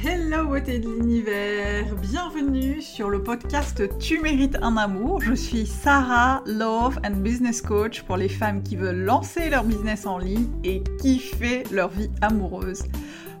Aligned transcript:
Hello 0.00 0.46
beauté 0.46 0.78
de 0.78 0.88
l'univers, 0.88 1.92
bienvenue 1.96 2.80
sur 2.80 3.10
le 3.10 3.20
podcast 3.20 3.82
Tu 3.98 4.20
mérites 4.20 4.56
un 4.62 4.76
amour. 4.76 5.20
Je 5.20 5.34
suis 5.34 5.66
Sarah, 5.66 6.44
Love 6.46 7.00
and 7.04 7.16
Business 7.16 7.60
Coach 7.60 8.02
pour 8.02 8.16
les 8.16 8.28
femmes 8.28 8.62
qui 8.62 8.76
veulent 8.76 9.02
lancer 9.02 9.50
leur 9.50 9.64
business 9.64 10.06
en 10.06 10.18
ligne 10.18 10.46
et 10.62 10.84
kiffer 11.00 11.64
leur 11.72 11.88
vie 11.88 12.10
amoureuse. 12.20 12.84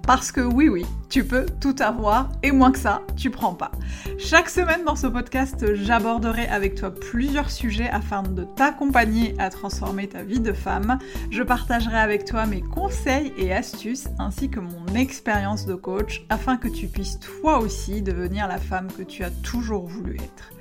Parce 0.08 0.32
que 0.32 0.40
oui, 0.40 0.70
oui, 0.70 0.86
tu 1.10 1.22
peux 1.22 1.44
tout 1.60 1.76
avoir 1.80 2.30
et 2.42 2.50
moins 2.50 2.72
que 2.72 2.78
ça, 2.78 3.02
tu 3.14 3.28
prends 3.28 3.52
pas. 3.52 3.72
Chaque 4.18 4.48
semaine 4.48 4.82
dans 4.86 4.96
ce 4.96 5.06
podcast, 5.06 5.74
j'aborderai 5.74 6.46
avec 6.46 6.76
toi 6.76 6.90
plusieurs 6.90 7.50
sujets 7.50 7.90
afin 7.90 8.22
de 8.22 8.44
t'accompagner 8.44 9.34
à 9.38 9.50
transformer 9.50 10.08
ta 10.08 10.22
vie 10.22 10.40
de 10.40 10.54
femme. 10.54 10.98
Je 11.30 11.42
partagerai 11.42 11.98
avec 11.98 12.24
toi 12.24 12.46
mes 12.46 12.62
conseils 12.62 13.34
et 13.36 13.52
astuces 13.52 14.08
ainsi 14.18 14.48
que 14.48 14.60
mon 14.60 14.86
expérience 14.94 15.66
de 15.66 15.74
coach 15.74 16.24
afin 16.30 16.56
que 16.56 16.68
tu 16.68 16.86
puisses 16.88 17.20
toi 17.20 17.58
aussi 17.58 18.00
devenir 18.00 18.48
la 18.48 18.56
femme 18.56 18.88
que 18.90 19.02
tu 19.02 19.24
as 19.24 19.30
toujours 19.30 19.88
voulu 19.88 20.14
être. 20.14 20.52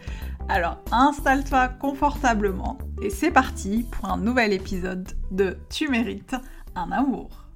Alors 0.50 0.82
installe-toi 0.92 1.70
confortablement 1.70 2.80
et 3.02 3.10
c'est 3.10 3.32
parti 3.32 3.86
pour 3.94 4.10
un 4.10 4.18
nouvel 4.18 4.52
épisode 4.52 5.08
de 5.32 5.58
Tu 5.70 5.88
mérites 5.88 6.36
un 6.76 6.92
amour. 6.92 7.47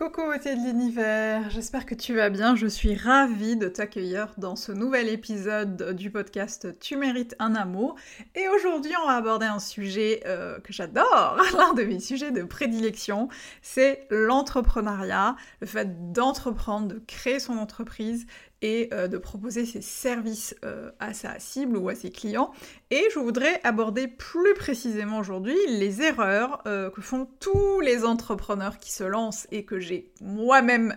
Coucou 0.00 0.22
beauté 0.22 0.56
de 0.56 0.62
l'univers, 0.62 1.50
j'espère 1.50 1.84
que 1.84 1.94
tu 1.94 2.14
vas 2.14 2.30
bien, 2.30 2.56
je 2.56 2.66
suis 2.66 2.94
ravie 2.94 3.56
de 3.56 3.68
t'accueillir 3.68 4.32
dans 4.38 4.56
ce 4.56 4.72
nouvel 4.72 5.10
épisode 5.10 5.94
du 5.94 6.10
podcast 6.10 6.68
Tu 6.80 6.96
mérites 6.96 7.36
un 7.38 7.54
amour. 7.54 7.96
Et 8.34 8.48
aujourd'hui 8.48 8.92
on 9.04 9.06
va 9.06 9.16
aborder 9.16 9.44
un 9.44 9.58
sujet 9.58 10.22
euh, 10.24 10.58
que 10.60 10.72
j'adore, 10.72 11.36
l'un 11.58 11.74
de 11.74 11.82
mes 11.82 12.00
sujets 12.00 12.30
de 12.30 12.44
prédilection, 12.44 13.28
c'est 13.60 14.06
l'entrepreneuriat, 14.08 15.36
le 15.60 15.66
fait 15.66 16.12
d'entreprendre, 16.12 16.88
de 16.88 17.02
créer 17.06 17.38
son 17.38 17.58
entreprise 17.58 18.26
et 18.62 18.90
euh, 18.92 19.08
de 19.08 19.18
proposer 19.18 19.64
ses 19.64 19.80
services 19.80 20.54
euh, 20.64 20.90
à 21.00 21.14
sa 21.14 21.38
cible 21.38 21.76
ou 21.76 21.88
à 21.88 21.94
ses 21.94 22.10
clients. 22.10 22.50
Et 22.90 23.02
je 23.12 23.18
voudrais 23.18 23.60
aborder 23.64 24.06
plus 24.08 24.54
précisément 24.54 25.18
aujourd'hui 25.18 25.56
les 25.68 26.02
erreurs 26.02 26.62
euh, 26.66 26.90
que 26.90 27.00
font 27.00 27.28
tous 27.40 27.80
les 27.80 28.04
entrepreneurs 28.04 28.78
qui 28.78 28.92
se 28.92 29.04
lancent 29.04 29.46
et 29.50 29.64
que 29.64 29.80
j'ai 29.80 30.12
moi-même 30.20 30.96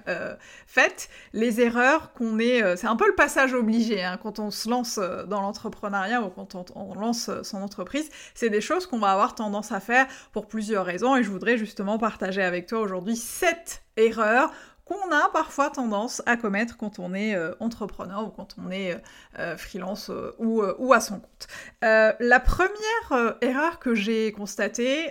faites. 0.68 1.10
Les 1.34 1.62
erreurs 1.62 2.14
qu'on 2.14 2.40
est... 2.40 2.76
c'est 2.78 2.88
un 2.88 2.96
peu 2.96 3.08
le 3.08 3.16
passage 3.16 3.54
obligé 3.54 4.04
hein, 4.04 4.18
quand 4.22 4.40
on 4.40 4.52
se 4.52 4.70
lance 4.70 5.00
dans 5.28 5.42
l'entrepreneuriat 5.42 6.22
ou 6.22 6.30
quand 6.30 6.56
on, 6.76 6.94
lance 6.96 7.30
son 7.44 7.62
entreprise. 7.62 8.10
C'est 8.34 8.50
des 8.50 8.62
choses 8.62 8.86
qu'on 8.86 9.00
va 9.00 9.12
avoir 9.12 9.36
tendance 9.36 9.72
à 9.72 9.80
faire 9.80 10.08
pour 10.32 10.48
plusieurs 10.48 10.86
raisons 10.86 11.16
et 11.16 11.24
je 11.24 11.30
voudrais 11.30 11.58
justement 11.58 11.98
partager 11.98 12.42
avec 12.42 12.68
toi 12.68 12.80
aujourd'hui 12.80 13.16
sept 13.16 13.84
erreurs 13.98 14.52
qu'on 14.86 15.12
a 15.12 15.30
parfois 15.30 15.70
tendance 15.70 16.22
à 16.26 16.36
commettre 16.36 16.76
quand 16.76 17.00
on 17.00 17.14
est 17.14 17.36
euh, 17.36 17.54
entrepreneur 17.62 18.26
ou 18.26 18.30
quand 18.30 18.56
on 18.58 18.70
est 18.70 18.94
euh, 18.94 18.98
euh, 19.40 19.58
freelance 19.58 20.12
ou, 20.40 20.94
à 20.94 21.00
son 21.00 21.20
compte. 21.20 21.48
la 21.82 22.40
première 22.40 23.38
erreur 23.42 23.80
que 23.80 23.96
j'ai 23.96 24.32
constatée, 24.32 25.10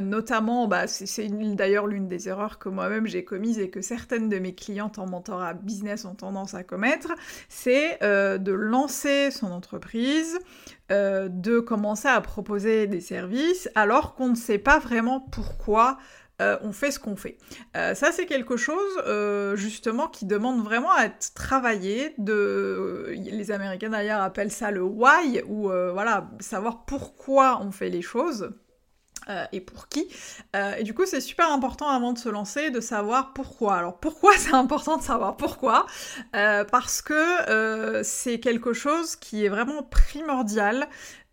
notamment, 0.00 0.66
bah, 0.66 0.86
c'est 0.86 1.28
d'ailleurs 1.54 1.86
l'une 1.86 2.08
des 2.08 2.28
erreurs 2.28 2.58
que 2.58 2.68
moi-même 2.68 3.06
j'ai 3.06 3.24
commises 3.24 3.58
et 3.58 3.70
que 3.70 3.80
certaines 3.80 4.28
de 4.28 4.38
mes 4.38 4.54
clientes 4.54 4.98
en 4.98 5.06
mentorat 5.06 5.54
business 5.54 6.04
ont 6.04 6.14
tendance 6.14 6.54
à 6.54 6.64
commettre, 6.64 7.12
c'est 7.48 7.98
de 8.00 8.52
lancer 8.52 9.30
son 9.30 9.52
entreprise, 9.52 10.38
de 10.90 11.60
commencer 11.60 12.08
à 12.08 12.20
proposer 12.20 12.86
des 12.86 13.00
services 13.00 13.68
alors 13.74 14.14
qu'on 14.14 14.28
ne 14.28 14.36
sait 14.36 14.58
pas 14.58 14.78
vraiment 14.78 15.20
pourquoi 15.20 15.98
euh, 16.42 16.58
on 16.62 16.72
fait 16.72 16.90
ce 16.90 16.98
qu'on 16.98 17.16
fait. 17.16 17.38
Euh, 17.76 17.94
ça, 17.94 18.12
c'est 18.12 18.26
quelque 18.26 18.56
chose, 18.56 19.02
euh, 19.06 19.56
justement, 19.56 20.06
qui 20.08 20.26
demande 20.26 20.62
vraiment 20.62 20.92
à 20.92 21.04
être 21.06 21.32
travaillé. 21.34 22.14
De... 22.18 23.14
Les 23.16 23.50
Américains, 23.50 23.90
d'ailleurs, 23.90 24.20
appellent 24.20 24.52
ça 24.52 24.70
le 24.70 24.82
why, 24.82 25.42
ou 25.46 25.68
voilà, 25.68 26.30
savoir 26.40 26.84
pourquoi 26.84 27.60
on 27.62 27.70
fait 27.70 27.88
les 27.88 28.02
choses. 28.02 28.50
et 29.50 29.60
pour 29.60 29.88
qui. 29.88 30.06
et 30.78 30.84
du 30.84 30.94
coup, 30.94 31.04
c'est 31.04 31.20
super 31.20 31.50
important 31.50 31.88
avant 31.88 32.12
de 32.12 32.18
se 32.18 32.28
lancer 32.28 32.70
de 32.70 32.80
savoir 32.80 33.32
pourquoi. 33.32 33.74
Alors 33.74 33.98
pourquoi 33.98 34.32
c'est 34.38 34.54
important 34.54 34.98
de 34.98 35.02
savoir 35.02 35.36
pourquoi? 35.36 35.86
Parce 36.32 37.02
que 37.02 38.02
c'est 38.02 38.40
quelque 38.40 38.72
chose 38.72 39.16
qui 39.16 39.44
est 39.44 39.48
vraiment 39.48 39.82
primordial 39.82 40.86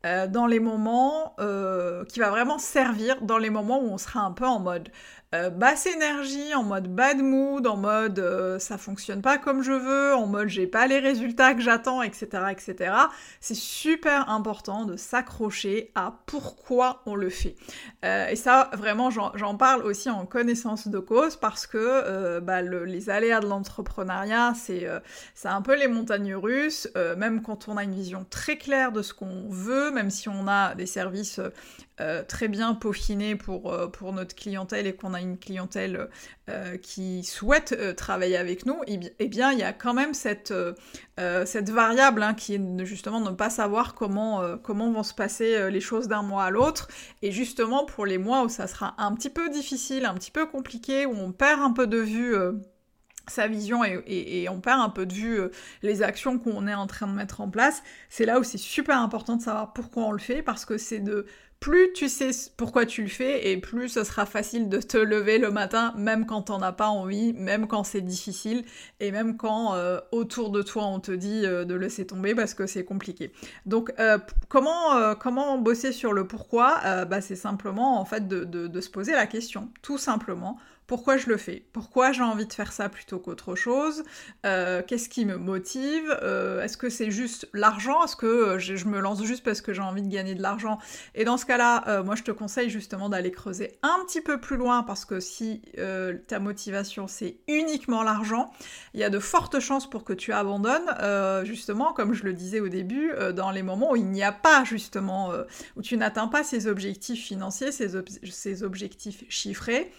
euh, 0.05 0.27
dans 0.27 0.47
les 0.47 0.59
moments 0.59 1.33
euh, 1.39 2.03
qui 2.05 2.19
va 2.19 2.29
vraiment 2.29 2.57
servir 2.57 3.21
dans 3.21 3.37
les 3.37 3.49
moments 3.49 3.79
où 3.81 3.87
on 3.87 3.97
sera 3.97 4.21
un 4.21 4.31
peu 4.31 4.45
en 4.45 4.59
mode 4.59 4.89
euh, 5.33 5.49
basse 5.49 5.87
énergie, 5.87 6.53
en 6.53 6.61
mode 6.61 6.87
bad 6.87 7.17
mood, 7.17 7.65
en 7.65 7.75
mode 7.75 8.19
euh, 8.19 8.59
ça 8.59 8.77
fonctionne 8.77 9.23
pas 9.23 9.39
comme 9.39 9.63
je 9.63 9.71
veux, 9.71 10.13
en 10.13 10.27
mode 10.27 10.47
j'ai 10.47 10.67
pas 10.67 10.85
les 10.85 10.99
résultats 10.99 11.55
que 11.55 11.61
j'attends, 11.61 12.03
etc., 12.03 12.27
etc. 12.51 12.93
C'est 13.39 13.55
super 13.55 14.29
important 14.29 14.85
de 14.85 14.95
s'accrocher 14.95 15.91
à 15.95 16.19
pourquoi 16.27 17.01
on 17.07 17.15
le 17.15 17.29
fait. 17.29 17.55
Euh, 18.05 18.27
et 18.27 18.35
ça, 18.35 18.69
vraiment, 18.73 19.09
j'en 19.09 19.57
parle 19.57 19.83
aussi 19.83 20.09
en 20.09 20.27
connaissance 20.27 20.87
de 20.87 20.99
cause 20.99 21.35
parce 21.35 21.65
que 21.65 22.39
bah, 22.39 22.61
les 22.61 23.09
aléas 23.09 23.39
de 23.39 23.47
l'entrepreneuriat, 23.47 24.53
c'est 24.55 24.87
un 25.45 25.61
peu 25.61 25.75
les 25.75 25.87
montagnes 25.87 26.35
russes, 26.35 26.87
même 27.17 27.41
quand 27.41 27.67
on 27.67 27.77
a 27.77 27.83
une 27.83 27.93
vision 27.95 28.25
très 28.29 28.57
claire 28.57 28.91
de 28.91 29.01
ce 29.01 29.13
qu'on 29.13 29.47
veut, 29.49 29.91
même 29.91 30.09
si 30.09 30.29
on 30.29 30.47
a 30.47 30.75
des 30.75 30.85
services 30.85 31.39
très 32.27 32.47
bien 32.47 32.73
peaufinés 32.73 33.35
pour, 33.35 33.91
pour 33.91 34.13
notre 34.13 34.35
clientèle 34.35 34.87
et 34.87 34.95
qu'on 34.95 35.13
a 35.13 35.21
une 35.21 35.37
clientèle 35.37 36.09
euh, 36.49 36.75
qui 36.75 37.23
souhaite 37.23 37.71
euh, 37.71 37.93
travailler 37.93 38.35
avec 38.35 38.65
nous, 38.65 38.75
et, 38.85 38.99
eh 39.19 39.27
bien 39.29 39.53
il 39.53 39.59
y 39.59 39.63
a 39.63 39.71
quand 39.71 39.93
même 39.93 40.13
cette, 40.13 40.51
euh, 40.51 41.45
cette 41.45 41.69
variable 41.69 42.21
hein, 42.21 42.33
qui 42.33 42.55
est 42.55 42.85
justement 42.85 43.21
de 43.21 43.29
ne 43.29 43.35
pas 43.35 43.49
savoir 43.49 43.95
comment, 43.95 44.57
comment 44.57 44.91
vont 44.91 45.03
se 45.03 45.13
passer 45.13 45.71
les 45.71 45.79
choses 45.79 46.09
d'un 46.09 46.21
mois 46.21 46.43
à 46.43 46.49
l'autre. 46.49 46.89
Et 47.21 47.31
justement 47.31 47.85
pour 47.85 48.05
les 48.05 48.17
mois 48.17 48.43
où 48.43 48.49
ça 48.49 48.67
sera 48.67 48.93
un 48.97 49.13
petit 49.13 49.29
peu 49.29 49.49
difficile, 49.49 50.03
un 50.03 50.15
petit 50.15 50.31
peu 50.31 50.45
compliqué, 50.45 51.05
où 51.05 51.15
on 51.15 51.31
perd 51.31 51.61
un 51.61 51.71
peu 51.71 51.87
de 51.87 51.99
vue 51.99 52.35
sa 53.29 53.47
vision 53.47 53.85
et, 53.85 54.49
on 54.49 54.59
perd 54.59 54.81
un 54.81 54.89
peu 54.89 55.05
de 55.05 55.13
vue 55.13 55.39
les 55.81 56.03
actions 56.03 56.39
qu'on 56.39 56.67
est 56.67 56.73
en 56.73 56.87
train 56.87 57.07
de 57.07 57.13
mettre 57.13 57.39
en 57.39 57.49
place, 57.49 57.83
c'est 58.09 58.25
là 58.25 58.37
où 58.37 58.43
c'est 58.43 58.57
super 58.57 58.97
important 58.97 59.37
de 59.37 59.41
savoir 59.41 59.71
pourquoi 59.71 60.03
on 60.03 60.11
le 60.11 60.19
fait, 60.19 60.41
parce 60.41 60.65
que 60.65 60.77
c'est 60.77 60.99
de 60.99 61.25
plus 61.63 61.93
tu 61.93 62.09
sais 62.09 62.31
pourquoi 62.57 62.85
tu 62.85 63.03
le 63.03 63.07
fais 63.07 63.49
et 63.49 63.57
plus 63.57 63.87
ce 63.87 64.03
sera 64.03 64.25
facile 64.25 64.67
de 64.67 64.79
te 64.79 64.97
lever 64.97 65.37
le 65.37 65.49
matin, 65.49 65.93
même 65.95 66.25
quand 66.25 66.41
t'en 66.41 66.61
as 66.61 66.73
pas 66.73 66.89
envie, 66.89 67.31
même 67.31 67.67
quand 67.67 67.85
c'est 67.85 68.01
difficile 68.01 68.65
et 68.99 69.11
même 69.11 69.37
quand 69.37 69.73
euh, 69.73 70.01
autour 70.11 70.49
de 70.49 70.61
toi 70.61 70.85
on 70.85 70.99
te 70.99 71.13
dit 71.13 71.45
euh, 71.45 71.63
de 71.63 71.73
laisser 71.73 72.05
tomber 72.05 72.35
parce 72.35 72.53
que 72.53 72.67
c'est 72.67 72.83
compliqué. 72.83 73.31
Donc 73.65 73.93
euh, 73.97 74.17
comment, 74.49 75.15
comment 75.15 75.57
bosser 75.57 75.93
sur 75.93 76.11
le 76.11 76.27
pourquoi? 76.27 77.05
Bah, 77.05 77.21
C'est 77.21 77.37
simplement 77.37 77.97
en 77.97 78.03
fait 78.03 78.27
de 78.27 78.81
se 78.81 78.89
poser 78.89 79.13
la 79.13 79.25
question, 79.25 79.71
tout 79.81 79.97
simplement 79.97 80.59
pourquoi 80.87 81.17
je 81.17 81.27
le 81.27 81.37
fais, 81.37 81.65
pourquoi 81.71 82.11
j'ai 82.11 82.23
envie 82.23 82.45
de 82.45 82.51
faire 82.51 82.73
ça 82.73 82.89
plutôt 82.89 83.17
qu'autre 83.17 83.55
chose, 83.55 84.03
euh, 84.45 84.81
qu'est-ce 84.85 85.07
qui 85.07 85.25
me 85.25 85.37
motive, 85.37 86.17
euh, 86.21 86.61
est-ce 86.61 86.77
que 86.77 86.89
c'est 86.89 87.09
juste 87.09 87.47
l'argent, 87.53 88.03
est-ce 88.03 88.15
que 88.15 88.25
euh, 88.25 88.59
je, 88.59 88.85
me 88.85 88.99
lance 88.99 89.23
juste 89.23 89.43
parce 89.43 89.61
que 89.61 89.73
j'ai 89.73 89.81
envie 89.81 90.01
de 90.01 90.09
gagner 90.09 90.35
de 90.35 90.41
l'argent? 90.41 90.79
Et 91.15 91.23
dans 91.23 91.37
ce 91.37 91.45
cas-là, 91.45 92.03
moi 92.03 92.15
je 92.15 92.23
te 92.23 92.31
conseille 92.31 92.69
justement 92.69 93.07
d'aller 93.09 93.31
creuser 93.31 93.79
un 93.81 94.03
petit 94.05 94.21
peu 94.21 94.39
plus 94.39 94.57
loin 94.57 94.83
parce 94.83 95.05
que 95.05 95.19
si 95.19 95.61
ta 96.27 96.39
motivation 96.39 97.07
c'est 97.07 97.37
uniquement 97.47 98.03
l'argent, 98.03 98.51
il 98.93 98.99
y 98.99 99.03
a 99.03 99.09
de 99.09 99.19
fortes 99.19 99.59
chances 99.59 99.89
pour 99.89 100.03
que 100.03 100.13
tu 100.13 100.33
abandonnes, 100.33 101.45
justement, 101.45 101.93
comme 101.93 102.13
je 102.13 102.23
le 102.23 102.33
disais 102.33 102.59
au 102.59 102.67
début, 102.67 103.11
dans 103.33 103.51
les 103.51 103.63
moments 103.63 103.91
où 103.91 103.95
il 103.95 104.09
n'y 104.09 104.23
a 104.23 104.31
pas 104.31 104.63
justement, 104.65 105.31
où 105.75 105.81
tu 105.81 105.97
n'atteins 105.97 106.27
pas 106.27 106.43
ces 106.43 106.67
objectifs 106.67 107.23
financiers, 107.23 107.71
ces 107.71 108.63
objectifs 108.63 109.23
chiffrés. 109.29 109.91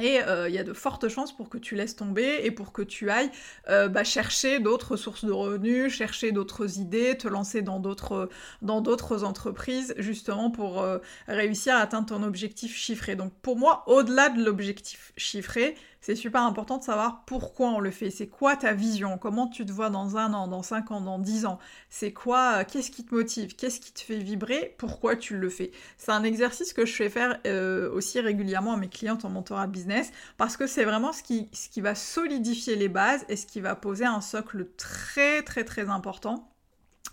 Et 0.00 0.20
euh, 0.22 0.48
il 0.48 0.54
y 0.54 0.58
a 0.58 0.64
de 0.64 0.72
fortes 0.72 1.08
chances 1.08 1.34
pour 1.34 1.48
que 1.48 1.58
tu 1.58 1.74
laisses 1.74 1.96
tomber 1.96 2.40
et 2.42 2.50
pour 2.50 2.72
que 2.72 2.82
tu 2.82 3.10
ailles 3.10 3.30
euh, 3.68 3.88
bah, 3.88 4.04
chercher 4.04 4.60
d'autres 4.60 4.96
sources 4.96 5.24
de 5.24 5.32
revenus, 5.32 5.92
chercher 5.92 6.32
d'autres 6.32 6.78
idées, 6.78 7.16
te 7.16 7.28
lancer 7.28 7.62
dans 7.62 7.80
d'autres 7.80 8.28
dans 8.62 8.80
d'autres 8.80 9.24
entreprises 9.24 9.94
justement 9.98 10.50
pour 10.50 10.80
euh, 10.80 10.98
réussir 11.26 11.74
à 11.74 11.78
atteindre 11.78 12.06
ton 12.06 12.22
objectif 12.22 12.76
chiffré. 12.76 13.16
Donc 13.16 13.32
pour 13.42 13.56
moi, 13.56 13.84
au-delà 13.86 14.28
de 14.28 14.42
l'objectif 14.44 15.12
chiffré, 15.16 15.74
c'est 16.00 16.14
super 16.14 16.42
important 16.42 16.78
de 16.78 16.84
savoir 16.84 17.24
pourquoi 17.26 17.70
on 17.70 17.80
le 17.80 17.90
fait. 17.90 18.10
C'est 18.10 18.28
quoi 18.28 18.56
ta 18.56 18.72
vision? 18.72 19.18
Comment 19.18 19.48
tu 19.48 19.66
te 19.66 19.72
vois 19.72 19.90
dans 19.90 20.16
un 20.16 20.32
an, 20.34 20.48
dans 20.48 20.62
cinq 20.62 20.90
ans, 20.90 21.00
dans 21.00 21.18
dix 21.18 21.44
ans? 21.46 21.58
C'est 21.90 22.12
quoi 22.12 22.64
Qu'est-ce 22.64 22.90
qui 22.90 23.04
te 23.04 23.14
motive? 23.14 23.56
Qu'est-ce 23.56 23.80
qui 23.80 23.92
te 23.92 24.00
fait 24.00 24.18
vibrer? 24.18 24.74
Pourquoi 24.78 25.16
tu 25.16 25.36
le 25.36 25.50
fais? 25.50 25.72
C'est 25.96 26.12
un 26.12 26.24
exercice 26.24 26.72
que 26.72 26.86
je 26.86 26.94
fais 26.94 27.10
faire 27.10 27.40
euh, 27.46 27.90
aussi 27.92 28.20
régulièrement 28.20 28.74
à 28.74 28.76
mes 28.76 28.88
clientes 28.88 29.24
en 29.24 29.30
mentorat 29.30 29.66
business 29.66 30.10
parce 30.36 30.56
que 30.56 30.66
c'est 30.66 30.84
vraiment 30.84 31.12
ce 31.12 31.22
qui 31.22 31.80
va 31.80 31.94
solidifier 31.94 32.76
les 32.76 32.88
bases 32.88 33.24
et 33.28 33.36
ce 33.36 33.46
qui 33.46 33.60
va 33.60 33.74
poser 33.74 34.04
un 34.04 34.20
socle 34.20 34.66
très 34.76 35.42
très 35.42 35.64
très 35.64 35.88
important 35.88 36.48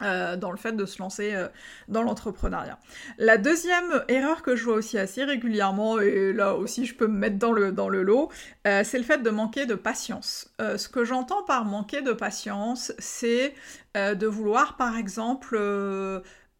euh, 0.01 0.36
dans 0.36 0.51
le 0.51 0.57
fait 0.57 0.74
de 0.74 0.86
se 0.86 1.00
lancer 1.00 1.33
euh, 1.33 1.47
dans 1.88 2.03
l'entrepreneuriat. 2.03 2.77
La 3.18 3.38
deuxième 3.38 4.03
erreur 4.09 4.42
que 4.42 4.57
je 4.57 4.65
vois 4.65 4.75
aussi 4.75 4.97
assez 4.97 5.24
régulièrement, 5.24 6.00
et 6.01 6.33
là 6.33 6.56
aussi 6.56 6.86
je 6.86 6.94
peux 6.95 7.07
me 7.07 7.18
mettre 7.18 7.38
dans 7.38 7.53
le, 7.53 7.71
dans 7.71 7.88
le 7.88 8.03
lot, 8.03 8.30
euh, 8.68 8.83
c'est 8.83 8.97
le 8.97 9.06
fait 9.06 9.24
de 9.24 9.30
manquer 9.30 9.65
de 9.65 9.75
patience. 9.75 10.53
ce 10.59 10.89
que 10.89 11.06
j'entends 11.06 11.44
par 11.44 11.63
manquer 11.63 12.01
de 12.01 12.12
patience, 12.12 12.92
c'est 13.00 13.53
de 13.95 14.27
vouloir 14.27 14.75
par 14.75 14.97
exemple 14.97 15.57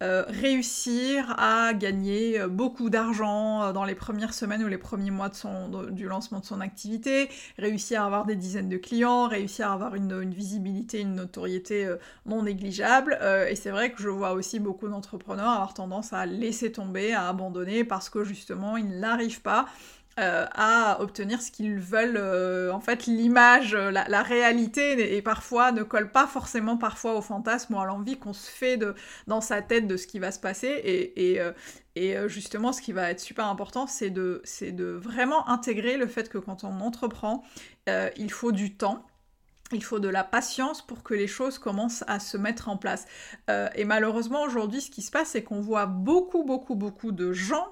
euh, 0.06 0.24
réussir 0.28 1.34
à 1.40 1.74
gagner 1.74 2.40
euh, 2.40 2.48
beaucoup 2.48 2.92
d'argent 2.92 3.64
euh, 3.64 3.74
dans 3.74 3.86
les 3.86 3.96
premières 3.96 4.34
semaines 4.36 4.64
ou 4.64 4.68
les 4.68 4.78
premiers 4.78 5.10
mois 5.10 5.30
de 5.30 5.90
du 5.90 6.08
lancement 6.08 6.40
de 6.40 6.46
son 6.46 6.62
activité, 6.62 7.28
réussir 7.58 8.02
à 8.02 8.06
avoir 8.06 8.26
des 8.26 8.36
dizaines 8.36 8.70
de 8.70 8.78
clients, 8.78 9.28
réussir 9.28 9.70
à 9.70 9.74
avoir 9.74 9.96
une, 9.96 10.12
une 10.12 10.34
visibilité, 10.34 11.02
une 11.02 11.16
notoriété 11.16 11.90
non 12.26 12.44
négligeable. 12.44 13.18
et 13.50 13.56
c'est 13.56 13.72
vrai 13.72 13.92
que 13.92 14.02
je 14.02 14.10
vois 14.10 14.34
aussi 14.34 14.60
beaucoup 14.60 14.88
d'entrepreneurs 14.88 15.50
avoir 15.50 15.74
tendance 15.74 16.14
à 16.14 16.26
laisser 16.26 16.72
tomber, 16.72 17.14
à 17.14 17.28
abandonner 17.28 17.84
parce 17.84 18.10
que 18.10 18.24
justement 18.24 18.78
ils 18.78 19.00
n'arrivent 19.00 19.42
pas 19.42 19.66
euh, 20.18 20.46
à 20.54 21.02
obtenir 21.02 21.42
ce 21.42 21.52
qu'ils 21.52 21.78
veulent. 21.78 22.16
Euh, 22.16 22.72
en 22.72 22.80
fait, 22.80 23.06
l'image, 23.06 23.76
euh, 23.76 23.92
la, 23.92 24.24
réalité, 24.24 25.14
et 25.14 25.22
parfois 25.22 25.74
ne 25.74 25.84
colle 25.84 26.10
pas 26.10 26.26
forcément 26.26 26.78
parfois 26.78 27.16
au 27.16 27.22
fantasme 27.22 27.74
ou 27.74 27.80
à 27.82 27.86
l'envie 27.86 28.18
qu'on 28.18 28.32
se 28.32 28.50
fait 28.50 28.78
de, 28.78 28.96
dans 29.28 29.42
sa 29.42 29.62
tête 29.62 29.88
de 29.88 29.98
ce 29.98 30.08
qui 30.08 30.20
va 30.20 30.32
se 30.32 30.40
passer. 30.40 30.70
Et, 31.96 32.18
justement, 32.28 32.72
ce 32.72 32.82
qui 32.82 32.94
va 32.94 33.12
être 33.12 33.20
super 33.20 33.48
important, 33.48 33.88
c'est 33.88 34.10
de, 34.10 34.42
de 34.62 34.86
vraiment 34.86 35.50
intégrer 35.50 35.98
le 35.98 36.08
fait 36.08 36.30
que 36.30 36.38
quand 36.38 36.64
on 36.64 36.80
entreprend, 36.80 37.44
il 37.88 38.32
faut 38.32 38.54
du 38.54 38.74
temps. 38.74 39.06
Il 39.74 39.84
faut 39.84 40.00
de 40.00 40.08
la 40.08 40.24
patience 40.24 40.82
pour 40.82 41.04
que 41.04 41.14
les 41.14 41.28
choses 41.28 41.60
commencent 41.60 42.06
à 42.08 42.22
se 42.22 42.38
mettre 42.38 42.70
en 42.70 42.78
place. 42.78 43.06
et 43.50 43.84
malheureusement, 43.84 44.44
aujourd'hui, 44.44 44.80
ce 44.80 44.92
qui 44.92 45.02
se 45.02 45.12
passe, 45.12 45.32
c'est 45.32 45.44
qu'on 45.44 45.60
voit 45.60 45.88
beaucoup, 45.88 46.46
beaucoup, 46.46 46.76
beaucoup 46.76 47.12
de 47.12 47.34
gens 47.34 47.68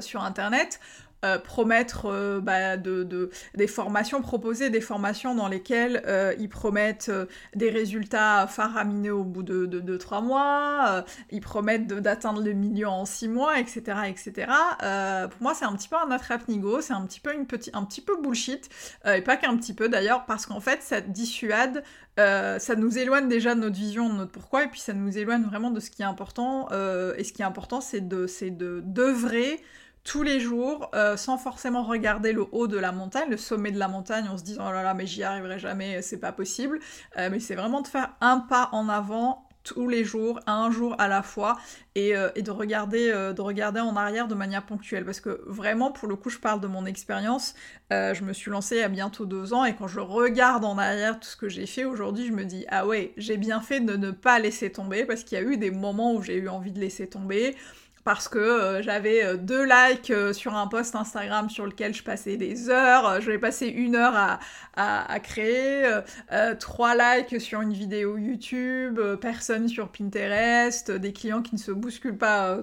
sur 0.00 0.22
Internet 0.22 0.80
euh, 1.24 1.38
promettre 1.38 2.06
euh, 2.06 2.40
bah, 2.40 2.76
de, 2.76 3.30
des 3.54 3.66
formations, 3.66 4.20
proposer 4.20 4.68
des 4.68 4.82
formations 4.82 5.34
dans 5.34 5.48
lesquelles 5.48 6.02
euh, 6.06 6.34
ils 6.38 6.50
promettent 6.50 7.10
des 7.54 7.70
résultats 7.70 8.46
faramineux 8.46 9.14
au 9.14 9.24
bout 9.24 9.42
de, 9.42 9.96
trois 9.96 10.20
mois, 10.20 11.04
ils 11.30 11.40
promettent 11.40 11.86
d'atteindre 11.86 12.42
le 12.42 12.52
million 12.52 12.90
en 12.90 13.04
six 13.06 13.28
mois, 13.28 13.58
etc. 13.58 13.82
etc. 14.06 14.48
pour 15.30 15.42
moi, 15.42 15.54
c'est 15.54 15.64
un 15.64 15.72
petit 15.74 15.88
peu 15.88 15.96
un 15.96 16.10
attrape-nigo, 16.10 16.80
c'est 16.80 16.92
un 16.92 17.06
petit 17.06 17.20
peu 17.20 17.30
un 17.30 17.84
petit 17.84 18.00
peu 18.00 18.20
bullshit, 18.20 18.68
et 19.06 19.22
pas 19.22 19.36
qu'un 19.36 19.56
petit 19.56 19.72
peu 19.72 19.88
d'ailleurs, 19.88 20.26
parce 20.26 20.46
qu'en 20.46 20.60
fait, 20.60 20.82
ça 20.82 21.00
dissuade 21.00 21.82
ça 22.16 22.76
nous 22.76 22.98
éloigne 22.98 23.28
déjà 23.28 23.54
de 23.54 23.60
notre 23.60 23.76
vision, 23.76 24.08
de 24.08 24.14
notre 24.14 24.32
pourquoi, 24.32 24.64
et 24.64 24.68
puis 24.68 24.80
ça 24.80 24.92
nous 24.92 25.16
éloigne 25.16 25.44
vraiment 25.44 25.70
de 25.70 25.80
ce 25.80 25.90
qui 25.90 26.02
est 26.02 26.06
important. 26.06 26.68
et 26.70 27.24
ce 27.24 27.32
qui 27.32 27.42
est 27.42 27.46
important, 27.46 27.80
c'est 27.80 28.06
de, 28.06 28.26
c'est 28.26 28.50
de 28.50 28.82
d'œuvrer 28.84 29.60
tous 30.04 30.22
les 30.22 30.38
jours, 30.38 30.90
euh, 30.94 31.16
sans 31.16 31.38
forcément 31.38 31.82
regarder 31.82 32.32
le 32.32 32.44
haut 32.52 32.68
de 32.68 32.78
la 32.78 32.92
montagne, 32.92 33.30
le 33.30 33.38
sommet 33.38 33.72
de 33.72 33.78
la 33.78 33.88
montagne, 33.88 34.28
en 34.28 34.36
se 34.36 34.44
disant 34.44 34.66
oh 34.68 34.72
là 34.72 34.82
là, 34.82 34.92
mais 34.92 35.06
j'y 35.06 35.22
arriverai 35.22 35.58
jamais, 35.58 36.02
c'est 36.02 36.20
pas 36.20 36.32
possible. 36.32 36.78
Euh, 37.18 37.30
mais 37.32 37.40
c'est 37.40 37.54
vraiment 37.54 37.80
de 37.80 37.88
faire 37.88 38.10
un 38.20 38.38
pas 38.38 38.68
en 38.72 38.88
avant 38.90 39.48
tous 39.62 39.88
les 39.88 40.04
jours, 40.04 40.40
un 40.46 40.70
jour 40.70 40.94
à 40.98 41.08
la 41.08 41.22
fois, 41.22 41.56
et, 41.94 42.14
euh, 42.14 42.28
de, 42.32 42.50
regarder, 42.50 43.10
de 43.10 43.40
regarder 43.40 43.80
en 43.80 43.96
arrière 43.96 44.28
de 44.28 44.34
manière 44.34 44.66
ponctuelle. 44.66 45.06
Parce 45.06 45.20
que 45.20 45.40
vraiment, 45.46 45.90
pour 45.90 46.06
le 46.06 46.16
coup, 46.16 46.28
je 46.28 46.38
parle 46.38 46.60
de 46.60 46.66
mon 46.66 46.84
expérience. 46.84 47.54
je 47.90 48.22
me 48.24 48.34
suis 48.34 48.50
lancée 48.50 48.76
il 48.76 48.80
y 48.80 48.82
a 48.82 48.90
bientôt 48.90 49.24
deux 49.24 49.54
ans, 49.54 49.64
et 49.64 49.74
quand 49.74 49.88
je 49.88 50.00
regarde 50.00 50.66
en 50.66 50.76
arrière 50.76 51.18
tout 51.18 51.28
ce 51.28 51.36
que 51.36 51.48
j'ai 51.48 51.64
fait 51.64 51.86
aujourd'hui, 51.86 52.26
je 52.26 52.32
me 52.32 52.44
dis, 52.44 52.66
ah 52.68 52.86
ouais, 52.86 53.14
j'ai 53.16 53.38
bien 53.38 53.62
fait 53.62 53.80
de 53.80 53.96
ne 53.96 54.10
pas 54.10 54.38
laisser 54.38 54.70
tomber, 54.70 55.06
parce 55.06 55.24
qu'il 55.24 55.38
y 55.38 55.40
a 55.40 55.44
eu 55.44 55.56
des 55.56 55.70
moments 55.70 56.12
où 56.12 56.20
j'ai 56.20 56.36
eu 56.36 56.50
envie 56.50 56.72
de 56.72 56.80
laisser 56.80 57.06
tomber 57.06 57.56
parce 58.04 58.28
que 58.28 58.38
euh, 58.38 58.82
j'avais 58.82 59.24
euh, 59.24 59.36
deux 59.36 59.64
likes 59.64 60.10
euh, 60.10 60.32
sur 60.32 60.54
un 60.54 60.66
post 60.66 60.94
Instagram 60.94 61.48
sur 61.48 61.64
lequel 61.64 61.94
je 61.94 62.02
passais 62.02 62.36
des 62.36 62.68
heures, 62.68 63.20
je 63.20 63.30
vais 63.30 63.38
passer 63.38 63.66
une 63.66 63.96
heure 63.96 64.38
à, 64.76 65.20
créer, 65.20 65.88
trois 66.60 66.94
likes 66.94 67.40
sur 67.40 67.62
une 67.62 67.72
vidéo 67.72 68.18
YouTube, 68.18 69.00
personne 69.20 69.68
sur 69.68 69.88
Pinterest, 69.88 70.90
des 70.90 71.12
clients 71.12 71.42
qui 71.42 71.54
ne 71.54 71.60
se 71.60 71.70
bousculent 71.70 72.18
pas 72.18 72.58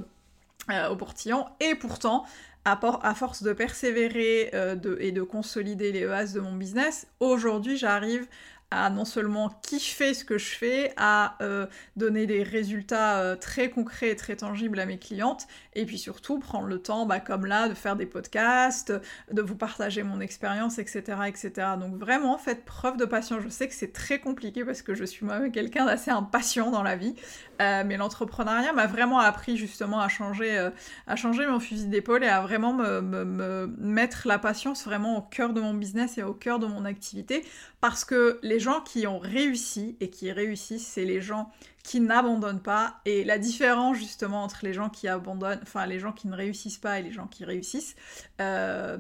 au 0.90 0.96
portillon, 0.96 1.46
et 1.60 1.76
pourtant, 1.76 2.26
à, 2.66 3.16
force 3.16 3.44
de 3.44 3.54
persévérer 3.54 4.52
et 5.00 5.12
de 5.12 5.24
consolider 5.24 5.92
les 5.92 6.02
EAS 6.02 6.34
de 6.34 6.42
mon 6.42 6.54
business, 6.54 7.08
aujourd'hui 7.20 7.78
j'arrive 7.78 8.28
à 8.72 8.90
non 8.90 9.04
seulement 9.04 9.50
kiffer 9.62 10.14
ce 10.14 10.24
que 10.24 10.38
je 10.38 10.56
fais, 10.56 10.94
à 10.96 11.36
euh, 11.42 11.68
donner 11.98 12.26
des 12.26 12.42
résultats 12.42 13.20
euh, 13.20 13.36
très 13.36 13.70
concrets 13.70 14.12
et 14.12 14.16
très 14.16 14.38
tangibles 14.38 14.80
à 14.80 14.86
mes 14.86 14.98
clientes, 14.98 15.46
et 15.74 15.86
puis 15.86 15.98
surtout 15.98 16.40
prendre 16.40 16.68
le 16.68 16.82
temps, 16.82 17.06
bah, 17.06 17.20
comme 17.20 17.46
là, 17.46 17.68
de 17.68 17.74
faire 17.74 17.98
des 17.98 18.06
podcasts, 18.06 18.94
de 19.32 19.42
vous 19.42 19.56
partager 19.56 20.04
mon 20.04 20.22
expérience, 20.22 20.80
etc., 20.80 21.02
etc. 21.28 21.52
Donc 21.80 21.96
vraiment, 21.98 22.38
faites 22.38 22.64
preuve 22.64 22.96
de 22.96 23.06
patience. 23.06 23.44
Je 23.44 23.50
sais 23.50 23.68
que 23.68 23.76
c'est 23.76 23.92
très 23.92 24.20
compliqué 24.20 24.64
parce 24.64 24.82
que 24.82 24.96
je 24.96 25.04
suis 25.04 25.26
moi-même 25.26 25.52
quelqu'un 25.52 25.86
d'assez 25.86 26.10
impatient 26.10 26.72
dans 26.72 26.84
la 26.84 26.96
vie, 26.96 27.16
euh, 27.62 27.84
mais 27.86 27.98
l'entrepreneuriat 27.98 28.72
m'a 28.72 28.88
vraiment 28.88 29.20
appris 29.20 29.58
justement 29.58 30.00
à 30.00 30.08
changer, 30.08 30.70
à 31.08 31.16
changer 31.18 31.46
mon 31.46 31.60
fusil 31.60 31.88
d'épaule 31.88 32.24
et 32.24 32.28
à 32.28 32.40
vraiment 32.40 32.74
me, 32.74 33.02
me 33.02 33.68
mettre 33.80 34.30
la 34.30 34.40
patience 34.40 34.86
vraiment 34.86 35.18
au 35.18 35.22
cœur 35.22 35.52
de 35.52 35.60
mon 35.60 35.74
business 35.74 36.18
et 36.18 36.24
au 36.24 36.34
cœur 36.34 36.58
de 36.60 36.68
mon 36.68 36.86
activité, 36.86 37.44
parce 37.82 38.06
que 38.06 38.40
les 38.44 38.61
gens 38.62 38.80
qui 38.80 39.06
ont 39.08 39.20
réussi 39.20 39.98
et 40.00 40.10
qui 40.10 40.32
réussissent, 40.32 40.88
c'est 40.88 41.04
les 41.04 41.22
gens 41.22 41.52
qui 41.84 42.00
n'abandonnent 42.00 42.62
pas. 42.62 43.02
Et 43.06 43.24
la 43.24 43.38
différence 43.38 43.98
justement 43.98 44.44
entre 44.44 44.60
les 44.64 44.74
gens 44.74 44.90
qui 44.90 45.08
abandonnent, 45.08 45.60
enfin 45.64 45.86
les 45.86 46.00
gens 46.00 46.14
qui 46.14 46.28
ne 46.28 46.36
réussissent 46.36 46.78
pas 46.78 47.00
et 47.00 47.04
les 47.04 47.12
gens 47.12 47.28
qui 47.28 47.44
réussissent, 47.44 47.96
euh, 48.40 48.98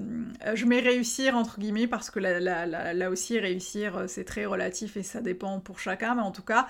je 0.54 0.66
mets 0.66 0.80
réussir 0.80 1.36
entre 1.36 1.60
guillemets 1.60 1.88
parce 1.88 2.10
que 2.10 2.19
là, 2.19 3.10
aussi 3.10 3.40
réussir 3.40 3.98
euh, 3.98 4.08
c'est 4.08 4.25
très 4.25 4.46
relatif 4.46 4.98
et 4.98 5.04
ça 5.04 5.22
dépend 5.22 5.60
pour 5.60 5.80
chacun, 5.80 6.16
mais 6.16 6.22
en 6.22 6.31
tout 6.31 6.44
cas, 6.44 6.68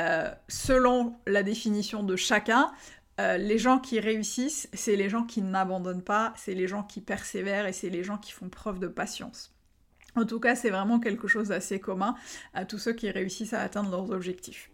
euh, 0.00 0.30
selon 0.48 1.16
la 1.26 1.42
définition 1.42 2.02
de 2.02 2.16
chacun, 2.16 2.72
les 3.18 3.58
gens 3.58 3.78
qui 3.78 4.00
réussissent, 4.00 4.68
c'est 4.72 4.96
les 4.96 5.08
gens 5.08 5.22
qui 5.22 5.40
n'abandonnent 5.40 6.02
pas, 6.02 6.34
c'est 6.36 6.54
les 6.54 6.66
gens 6.66 6.82
qui 6.82 7.00
persévèrent 7.00 7.66
et 7.66 7.72
c'est 7.72 7.88
les 7.88 8.02
gens 8.02 8.18
qui 8.18 8.32
font 8.32 8.48
preuve 8.48 8.80
de 8.80 8.88
patience. 8.88 9.53
En 10.16 10.24
tout 10.24 10.40
cas, 10.40 10.54
c'est 10.54 10.70
vraiment 10.70 11.00
quelque 11.00 11.28
chose 11.28 11.48
d'assez 11.48 11.80
commun 11.80 12.14
à 12.52 12.64
tous 12.64 12.78
ceux 12.78 12.92
qui 12.92 13.10
réussissent 13.10 13.52
à 13.52 13.60
atteindre 13.60 13.90
leurs 13.90 14.10
objectifs. 14.10 14.70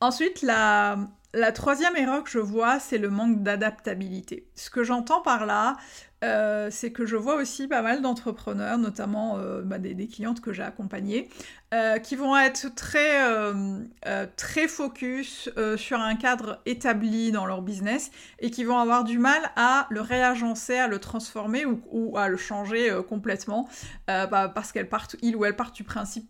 Ensuite, 0.00 0.42
la, 0.42 1.08
troisième 1.54 1.96
erreur 1.96 2.24
que 2.24 2.30
je 2.30 2.38
vois, 2.38 2.78
c'est 2.78 2.98
le 2.98 3.10
manque 3.10 3.42
d'adaptabilité. 3.42 4.48
Ce 4.54 4.70
que 4.70 4.84
j'entends 4.84 5.22
par 5.22 5.46
là, 5.46 5.76
euh, 6.24 6.68
c'est 6.70 6.90
que 6.90 7.04
je 7.04 7.16
vois 7.16 7.36
aussi 7.36 7.68
pas 7.68 7.82
mal 7.82 8.00
d'entrepreneurs, 8.00 8.78
notamment 8.78 9.38
euh, 9.38 9.62
bah, 9.62 9.78
des, 9.78 10.08
clientes 10.08 10.40
que 10.40 10.52
j'ai 10.52 10.62
accompagnées, 10.62 11.28
euh, 11.74 11.98
qui 11.98 12.16
vont 12.16 12.36
être 12.36 12.74
très, 12.74 13.20
très 14.36 14.68
focus 14.68 15.50
sur 15.76 16.00
un 16.00 16.14
cadre 16.14 16.60
établi 16.66 17.32
dans 17.32 17.46
leur 17.46 17.62
business 17.62 18.10
et 18.38 18.50
qui 18.50 18.64
vont 18.64 18.78
avoir 18.78 19.04
du 19.04 19.18
mal 19.18 19.40
à 19.56 19.86
le 19.90 20.00
réagencer, 20.00 20.76
à 20.76 20.88
le 20.88 20.98
transformer 20.98 21.64
ou, 21.66 22.16
à 22.16 22.28
le 22.28 22.36
changer 22.36 22.96
complètement 23.08 23.68
bah, 24.06 24.52
parce 24.54 24.72
qu'elles 24.72 24.88
partent, 24.88 25.16
il 25.22 25.36
ou 25.36 25.44
elle 25.44 25.56
part 25.56 25.72
du 25.72 25.84
principe, 25.84 26.28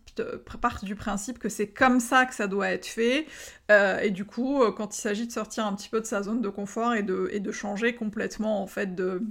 part 0.61 0.83
du 0.83 0.95
principe 0.95 1.37
que 1.37 1.49
c'est 1.49 1.67
comme 1.67 1.99
ça 1.99 2.25
que 2.25 2.33
ça 2.33 2.47
doit 2.47 2.69
être 2.69 2.87
fait 2.87 3.27
et 3.69 4.09
du 4.09 4.25
coup, 4.25 4.63
quand 4.75 4.97
il 4.97 5.01
s'agit 5.01 5.27
de 5.27 5.31
sortir 5.31 5.65
un 5.65 5.73
petit 5.75 5.89
peu 5.89 6.01
de 6.01 6.05
sa 6.05 6.23
zone 6.23 6.41
de 6.41 6.49
confort 6.49 6.95
et 6.95 7.03
de, 7.03 7.29
et 7.31 7.39
de 7.39 7.51
changer 7.51 7.93
complètement 7.93 8.61
en 8.61 8.67
fait 8.67 8.95
de 8.95 9.21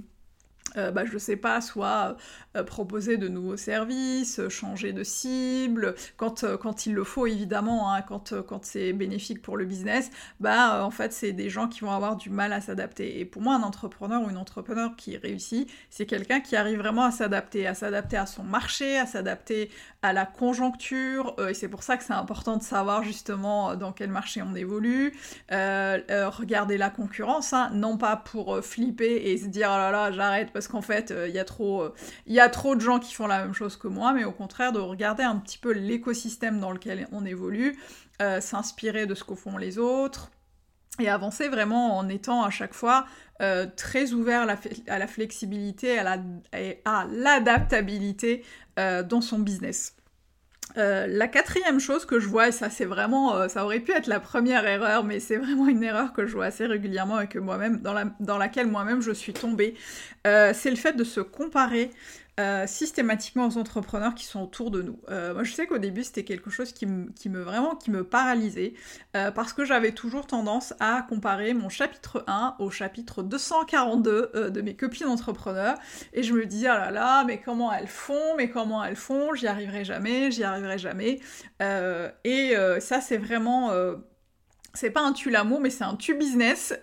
euh, 0.77 0.91
bah, 0.91 1.05
je 1.05 1.17
sais 1.17 1.37
pas, 1.37 1.61
soit 1.61 2.17
euh, 2.57 2.63
proposer 2.63 3.17
de 3.17 3.29
nouveaux 3.29 3.55
services, 3.55 4.41
changer 4.49 4.91
de 4.91 5.03
cible, 5.03 5.95
quand, 6.17 6.43
euh, 6.43 6.57
quand 6.57 6.85
il 6.85 6.93
le 6.93 7.03
faut 7.05 7.27
évidemment, 7.27 7.93
hein, 7.93 8.01
quand, 8.01 8.33
quand 8.45 8.65
c'est 8.65 8.91
bénéfique 8.91 9.41
pour 9.41 9.55
le 9.55 9.65
business, 9.65 10.11
bah 10.39 10.83
en 10.83 10.91
fait 10.91 11.13
c'est 11.13 11.31
des 11.31 11.49
gens 11.49 11.67
qui 11.69 11.81
vont 11.81 11.91
avoir 11.91 12.17
du 12.17 12.29
mal 12.29 12.51
à 12.51 12.59
s'adapter. 12.59 13.19
Et 13.19 13.25
pour 13.25 13.41
moi 13.41 13.55
un 13.55 13.63
entrepreneur 13.63 14.21
ou 14.21 14.29
une 14.29 14.37
entrepreneur 14.37 14.95
qui 14.97 15.15
réussit, 15.15 15.71
c'est 15.89 16.05
quelqu'un 16.05 16.41
qui 16.41 16.57
arrive 16.57 16.79
vraiment 16.79 17.05
à 17.05 17.11
s'adapter, 17.11 17.67
à 17.67 17.73
s'adapter 17.73 18.17
à 18.17 18.25
son 18.25 18.43
marché, 18.43 18.97
à 18.97 19.05
s'adapter 19.05 19.69
à 20.01 20.13
la 20.13 20.25
conjoncture, 20.25 21.35
et 21.49 21.53
c'est 21.53 21.69
pour 21.69 21.81
ça 21.83 21.97
que 21.97 22.03
c'est 22.03 22.13
important 22.13 22.57
de 22.57 22.63
savoir 22.63 23.03
justement 23.03 23.75
dans 23.75 23.91
quel 23.91 24.11
marché 24.11 24.41
on 24.43 24.53
évolue, 24.53 25.13
regarder 25.49 26.77
la 26.77 26.89
concurrence, 26.91 27.53
hein, 27.53 27.71
non 27.73 27.97
pas 27.97 28.15
pour 28.15 28.63
flipper 28.63 29.31
et 29.31 29.37
se 29.37 29.47
dire 29.47 29.69
oh 29.73 29.77
là 29.77 29.89
là 29.89 30.11
j'arrête 30.11 30.51
qu'en 30.67 30.81
fait, 30.81 31.09
il 31.09 31.15
euh, 31.15 31.27
y, 31.27 31.39
a 31.39 31.45
trop, 31.45 31.83
euh, 31.83 31.93
y 32.27 32.39
a 32.39 32.49
trop 32.49 32.75
de 32.75 32.81
gens 32.81 32.99
qui 32.99 33.13
font 33.13 33.27
la 33.27 33.43
même 33.43 33.53
chose 33.53 33.77
que 33.77 33.87
moi, 33.87 34.13
mais 34.13 34.23
au 34.23 34.31
contraire 34.31 34.71
de 34.71 34.79
regarder 34.79 35.23
un 35.23 35.37
petit 35.37 35.57
peu 35.57 35.71
l'écosystème 35.71 36.59
dans 36.59 36.71
lequel 36.71 37.07
on 37.11 37.25
évolue, 37.25 37.77
euh, 38.21 38.41
s'inspirer 38.41 39.05
de 39.05 39.15
ce 39.15 39.23
que 39.23 39.35
font 39.35 39.57
les 39.57 39.77
autres, 39.77 40.31
et 40.99 41.09
avancer 41.09 41.49
vraiment 41.49 41.97
en 41.97 42.07
étant 42.07 42.43
à 42.43 42.49
chaque 42.49 42.73
fois 42.73 43.05
très 43.75 44.13
ouvert 44.13 44.43
à 44.87 44.97
la, 44.97 45.07
flexibilité 45.07 45.95
et 46.53 46.81
à 46.85 47.05
l'adaptabilité 47.11 48.45
dans 48.77 49.19
son 49.19 49.39
business. 49.39 49.94
La 50.75 51.27
quatrième 51.27 51.79
chose 51.79 52.05
que 52.05 52.19
je 52.19 52.27
vois, 52.27 52.49
et 52.49 52.51
ça 52.51 52.69
c'est 52.69 52.85
vraiment, 52.85 53.47
ça 53.49 53.63
aurait 53.63 53.79
pu 53.79 53.91
être 53.91 54.07
la 54.07 54.19
première 54.19 54.65
erreur, 54.67 55.03
mais 55.03 55.19
c'est 55.19 55.37
vraiment 55.37 55.67
une 55.67 55.83
erreur 55.83 56.13
que 56.13 56.25
je 56.25 56.33
vois 56.33 56.45
assez 56.45 56.65
régulièrement 56.65 57.21
et 57.21 57.27
que 57.27 57.39
moi-même, 57.39 57.81
dans, 57.81 57.93
la, 57.93 58.05
dans 58.19 58.37
laquelle 58.37 58.67
moi-même 58.67 59.01
je 59.01 59.11
suis 59.11 59.33
tombée, 59.33 59.75
c'est 60.23 60.69
le 60.69 60.75
fait 60.75 60.93
de 60.93 61.03
se 61.03 61.21
comparer 61.21 61.91
euh, 62.37 62.67
systématiquement 62.67 63.47
aux 63.47 63.57
entrepreneurs 63.57 64.13
qui 64.13 64.25
sont 64.25 64.41
autour 64.41 64.69
de 64.69 64.81
nous. 64.81 64.99
Euh, 65.09 65.33
moi, 65.33 65.43
je 65.43 65.53
sais 65.53 65.67
qu'au 65.67 65.77
début, 65.77 66.03
c'était 66.03 66.25
quelque 66.25 66.49
chose 66.49 66.73
qui 66.73 66.85
me, 66.85 67.39
vraiment 67.39 67.75
qui 67.75 67.91
me 67.91 68.03
paralysait 68.03 68.73
euh, 69.15 69.31
parce 69.31 69.53
que 69.53 69.63
j'avais 69.63 69.93
toujours 69.93 70.27
tendance 70.27 70.73
à 70.81 71.05
comparer 71.07 71.53
mon 71.53 71.69
chapitre 71.69 72.25
1 72.27 72.57
au 72.59 72.69
chapitre 72.69 73.23
242 73.23 74.49
de 74.49 74.61
mes 74.61 74.75
copines 74.75 75.07
entrepreneurs 75.07 75.77
et 76.11 76.23
je 76.23 76.33
me 76.33 76.45
disais, 76.45 76.67
oh 76.69 76.73
là 76.77 76.91
là, 76.91 77.23
mais 77.23 77.39
comment 77.39 77.71
elles 77.71 77.87
font, 77.87 78.35
mais 78.35 78.49
comment 78.49 78.83
elles 78.83 78.97
font, 78.97 79.33
j'y 79.33 79.47
arriverai 79.47 79.85
jamais, 79.85 80.29
j'y 80.29 80.43
arriverai 80.43 80.77
jamais. 80.77 81.21
et 81.61 82.55
ça, 82.79 82.99
c'est 82.99 83.17
vraiment 83.17 83.71
c'est 84.75 84.91
pas 84.91 85.01
un 85.01 85.13
tu 85.13 85.29
l'amour, 85.29 85.59
mais 85.59 85.69
c'est 85.69 85.83
un 85.83 85.95
tu 85.95 86.15
business. 86.15 86.73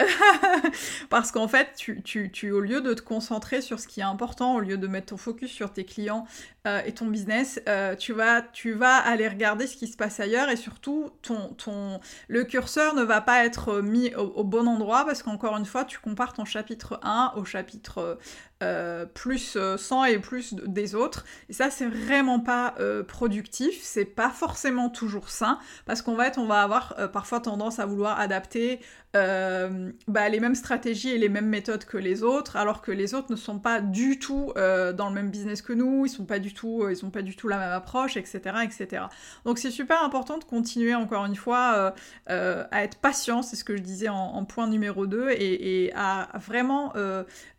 Parce 1.11 1.31
qu'en 1.33 1.49
fait, 1.49 1.69
tu, 1.77 2.03
tu, 2.03 2.51
au 2.51 2.61
lieu 2.61 2.81
de 2.81 2.95
te 2.95 3.03
concentrer 3.03 3.61
sur 3.61 3.79
ce 3.79 3.87
qui 3.87 4.01
est 4.01 4.05
important, 4.05 4.57
au 4.57 4.61
lieu 4.61 4.77
de 4.77 4.87
mettre 4.87 5.07
ton 5.07 5.17
focus 5.17 5.51
sur 5.51 5.73
tes 5.73 5.85
clients 5.85 6.27
euh, 6.67 6.81
et 6.85 6.93
ton 6.93 7.07
business, 7.07 7.61
euh, 7.69 7.95
tu, 7.97 8.13
vas, 8.13 8.97
aller 8.97 9.29
regarder 9.29 9.67
ce 9.67 9.77
qui 9.77 9.87
se 9.87 9.97
passe 9.97 10.21
ailleurs 10.21 10.49
et 10.49 10.57
surtout, 10.57 11.11
ton, 11.23 11.49
ton, 11.55 12.01
le 12.29 12.45
curseur 12.45 12.95
ne 12.95 13.03
va 13.03 13.21
pas 13.21 13.45
être 13.45 13.81
mis 13.81 14.15
au, 14.15 14.45
bon 14.45 14.67
endroit 14.67 15.05
parce 15.05 15.23
qu'encore 15.23 15.57
une 15.57 15.67
fois, 15.67 15.85
tu 15.85 15.99
compares 15.99 16.33
ton 16.33 16.45
chapitre 16.45 16.99
1 17.03 17.35
au 17.37 17.45
chapitre 17.45 18.19
euh, 18.63 19.05
plus 19.05 19.59
100 19.77 20.05
et 20.05 20.19
plus 20.19 20.55
des 20.55 20.95
autres. 20.95 21.25
Et 21.49 21.53
ça, 21.53 21.71
c'est 21.71 21.87
vraiment 21.87 22.41
pas 22.41 22.75
productif, 23.07 23.81
c'est 23.83 24.05
pas 24.05 24.31
forcément 24.31 24.89
toujours 24.89 25.29
sain 25.29 25.59
parce 25.87 26.03
qu'en 26.03 26.17
fait, 26.17 26.39
on 26.39 26.47
va 26.47 26.63
avoir 26.63 27.11
parfois 27.13 27.41
tendance 27.41 27.79
à 27.79 27.87
vouloir 27.87 28.19
adapter 28.19 28.81
euh, 29.15 29.93
bah, 30.09 30.31
les 30.31 30.41
mêmes 30.41 30.55
stratégies 30.55 31.11
et 31.11 31.19
les 31.19 31.29
mêmes 31.29 31.49
méthodes 31.49 31.85
que 31.85 31.99
les 31.99 32.23
autres, 32.23 32.57
alors 32.57 32.81
que 32.81 32.91
les 32.91 33.13
autres 33.13 33.31
ne 33.31 33.37
sont 33.37 33.59
pas 33.59 33.83
du 33.83 34.19
tout 34.19 34.53
euh, 34.57 34.95
dans 34.95 35.09
le 35.11 35.15
même 35.15 35.31
business 35.31 35.61
que 35.61 35.75
nous, 35.75 36.07
ils 36.07 36.09
sont 36.09 36.25
pas 36.25 36.39
du 36.39 36.55
tout, 36.55 36.83
euh, 36.83 36.93
ils 36.93 37.05
ont 37.05 37.11
pas 37.11 37.21
la 37.21 37.59
même 37.59 37.73
approche, 37.73 38.17
etc., 38.17 38.41
etc. 38.65 39.05
Donc 39.45 39.59
c'est 39.59 39.71
super 39.71 40.03
important 40.03 40.39
de 40.39 40.45
continuer 40.45 40.95
encore 40.95 41.27
une 41.27 41.37
fois 41.37 41.93
à 42.27 42.85
être 42.85 42.99
patient, 42.99 43.43
c'est 43.43 43.57
ce 43.57 43.65
que 43.65 43.77
je 43.77 43.83
disais 43.83 44.09
en, 44.09 44.45
point 44.45 44.67
numéro 44.67 45.07
2, 45.07 45.31
et, 45.31 45.85
et 45.85 45.93
à 45.95 46.29
vraiment 46.39 46.93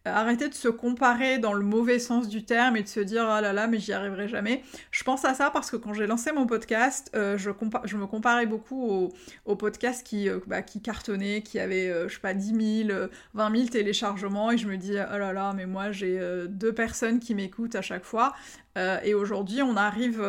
arrêter 0.05 0.49
de 0.49 0.53
se 0.53 0.67
comparer 0.67 1.37
dans 1.37 1.53
le 1.53 1.63
mauvais 1.63 1.99
sens 1.99 2.27
du 2.27 2.43
terme 2.43 2.75
et 2.77 2.83
de 2.83 2.87
se 2.87 2.99
dire 2.99 3.27
ah 3.27 3.41
là 3.41 3.53
là 3.53 3.67
mais 3.67 3.79
j'y 3.79 3.93
arriverai 3.93 4.27
jamais. 4.27 4.63
Je 4.91 5.03
pense 5.03 5.25
à 5.25 5.33
ça 5.33 5.49
parce 5.49 5.71
que 5.71 5.77
quand 5.77 5.93
j'ai 5.93 6.07
lancé 6.07 6.31
mon 6.31 6.45
podcast, 6.45 7.09
je, 7.13 7.37
je, 7.37 7.97
me 7.97 8.05
comparais 8.05 8.45
beaucoup 8.45 8.83
aux, 8.83 9.13
aux 9.45 9.55
podcasts 9.55 10.05
qui, 10.05 10.29
bah, 10.47 10.61
qui 10.61 10.81
cartonnaient, 10.81 11.41
qui 11.41 11.59
avait, 11.59 11.89
euh, 11.89 12.07
je 12.07 12.15
sais 12.15 12.19
pas, 12.19 12.33
10 12.33 12.85
000, 12.87 13.07
20 13.33 13.55
000 13.55 13.67
téléchargements, 13.69 14.51
et 14.51 14.57
je 14.57 14.67
me 14.67 14.77
dis, 14.77 14.93
oh 14.93 15.17
là 15.17 15.33
là, 15.33 15.53
mais 15.55 15.65
moi 15.65 15.91
j'ai 15.91 16.19
euh, 16.19 16.47
deux 16.47 16.73
personnes 16.73 17.19
qui 17.19 17.35
m'écoutent 17.35 17.75
à 17.75 17.81
chaque 17.81 18.05
fois. 18.05 18.33
Euh, 18.77 18.99
et 19.03 19.13
aujourd'hui, 19.13 19.61
on 19.61 19.75
arrive 19.75 20.21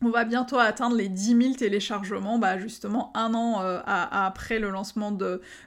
on 0.00 0.10
va 0.10 0.24
bientôt 0.24 0.58
atteindre 0.58 0.96
les 0.96 1.08
10 1.08 1.42
000 1.42 1.54
téléchargements, 1.54 2.38
bah 2.38 2.58
justement 2.58 3.10
un 3.14 3.34
an 3.34 3.62
euh, 3.62 3.80
après 3.84 4.58
le 4.58 4.70
lancement 4.70 5.16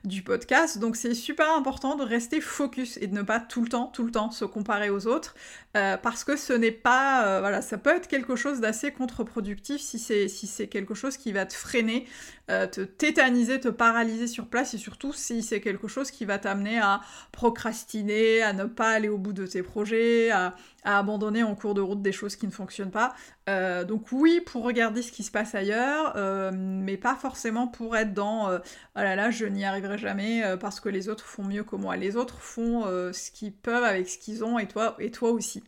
du 0.03 0.23
podcast. 0.23 0.77
Donc 0.77 0.95
c'est 0.95 1.13
super 1.13 1.51
important 1.53 1.95
de 1.95 2.03
rester 2.03 2.39
focus 2.39 2.97
et 2.97 3.07
de 3.07 3.13
ne 3.13 3.23
pas 3.23 3.39
tout 3.39 3.61
le 3.61 3.67
temps, 3.67 3.87
tout 3.87 4.05
le 4.05 4.11
temps 4.11 4.31
se 4.31 4.45
comparer 4.45 4.89
aux 4.89 5.07
autres, 5.07 5.35
euh, 5.75 5.97
parce 5.97 6.23
que 6.23 6.35
ce 6.35 6.53
n'est 6.53 6.71
pas, 6.71 7.25
euh, 7.25 7.39
voilà, 7.39 7.61
ça 7.61 7.77
peut 7.77 7.91
être 7.91 8.07
quelque 8.07 8.35
chose 8.35 8.59
d'assez 8.59 8.91
contre-productif 8.91 9.81
si 9.81 9.99
c'est 9.99 10.27
si 10.27 10.47
c'est 10.47 10.67
quelque 10.67 10.93
chose 10.93 11.17
qui 11.17 11.31
va 11.31 11.45
te 11.45 11.53
freiner, 11.53 12.05
te 12.47 12.81
tétaniser, 12.81 13.61
te 13.61 13.69
paralyser 13.69 14.27
sur 14.27 14.47
place, 14.47 14.73
et 14.73 14.77
surtout 14.77 15.13
si 15.13 15.41
c'est 15.41 15.61
quelque 15.61 15.87
chose 15.87 16.11
qui 16.11 16.25
va 16.25 16.37
t'amener 16.37 16.79
à 16.79 16.99
procrastiner, 17.31 18.41
à 18.41 18.51
ne 18.51 18.65
pas 18.65 18.89
aller 18.89 19.07
au 19.07 19.17
bout 19.17 19.31
de 19.31 19.47
tes 19.47 19.63
projets, 19.63 20.31
à, 20.31 20.53
à 20.83 20.97
abandonner 20.99 21.43
en 21.43 21.55
cours 21.55 21.73
de 21.73 21.81
route 21.81 22.01
des 22.01 22.11
choses 22.11 22.35
qui 22.35 22.47
ne 22.47 22.51
fonctionnent 22.51 22.91
pas. 22.91 23.13
Euh, 23.49 23.83
donc 23.83 24.11
oui, 24.11 24.41
pour 24.45 24.63
regarder 24.63 25.01
ce 25.01 25.11
qui 25.11 25.23
se 25.23 25.31
passe 25.31 25.55
ailleurs, 25.55 26.13
euh, 26.15 26.51
mais 26.53 26.97
pas 26.97 27.15
forcément 27.15 27.67
pour 27.67 27.95
être 27.95 28.13
dans 28.13 28.49
euh, 28.49 28.59
oh 28.95 28.99
là 28.99 29.15
là, 29.15 29.31
je 29.31 29.45
n'y 29.45 29.65
arriverai 29.65 29.97
jamais 29.97 30.43
parce 30.59 30.79
que 30.79 30.89
les 30.89 31.09
autres 31.09 31.25
font 31.25 31.43
mieux 31.43 31.63
que 31.63 31.75
moi. 31.75 31.95
Les 31.97 32.15
autres 32.15 32.39
font 32.39 32.83
ce 32.83 33.31
qu'ils 33.31 33.53
peuvent 33.53 33.83
avec 33.83 34.09
ce 34.09 34.17
qu'ils 34.17 34.43
ont 34.43 34.59
et 34.59 34.67
toi, 34.67 34.95
et 34.99 35.11
toi 35.11 35.31
aussi. 35.31 35.60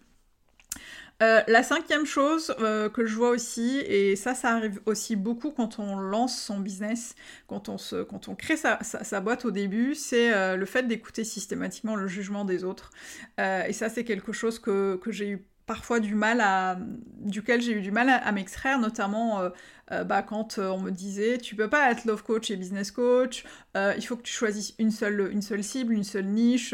La 1.48 1.64
cinquième 1.64 2.06
chose 2.06 2.56
que 2.94 3.06
je 3.06 3.16
vois 3.16 3.30
aussi, 3.30 3.80
et 3.80 4.16
ça, 4.16 4.34
ça 4.36 4.52
arrive 4.52 4.80
aussi 4.86 5.16
beaucoup 5.16 5.52
quand 5.52 5.80
on 5.80 5.98
lance 5.98 6.40
son 6.42 6.60
business, 6.60 7.16
quand 7.48 7.70
on, 7.70 8.36
crée 8.36 8.58
sa, 8.58 9.22
boîte 9.22 9.46
au 9.46 9.52
début, 9.52 9.96
c'est 9.96 10.56
le 10.56 10.66
fait 10.66 10.84
d'écouter 10.84 11.24
systématiquement 11.24 11.96
le 11.96 12.08
jugement 12.08 12.46
des 12.46 12.64
autres. 12.64 12.92
et 13.40 13.74
ça, 13.74 13.90
c'est 13.90 14.04
quelque 14.04 14.32
chose 14.32 14.60
que, 14.60 15.00
j'ai 15.08 15.30
eu 15.30 15.46
parfois 15.66 16.00
du 16.00 16.16
mal 16.16 16.42
à, 16.42 16.78
duquel 17.20 17.62
j'ai 17.62 17.74
eu 17.74 17.82
du 17.82 17.92
mal 17.92 18.10
à, 18.10 18.32
m'extraire, 18.32 18.80
notamment 18.80 19.42
euh, 19.42 19.50
euh, 19.92 20.04
bah, 20.06 20.22
quand 20.22 20.60
euh, 20.60 20.70
on 20.70 20.80
me 20.80 20.92
disait 20.92 21.38
tu 21.38 21.56
peux 21.56 21.70
pas 21.70 21.92
être 21.92 22.06
love 22.06 22.24
coach 22.24 22.50
et 22.52 22.56
business 22.56 22.90
coach, 22.90 23.44
euh, 23.76 23.94
il 23.98 24.06
faut 24.06 24.16
que 24.16 24.22
tu 24.22 24.32
choisisses 24.32 24.74
une 24.80 24.92
seule, 24.92 25.30
une 25.32 25.42
seule 25.42 25.64
cible, 25.64 25.94
une 25.94 26.04
seule 26.04 26.26
niche, 26.26 26.74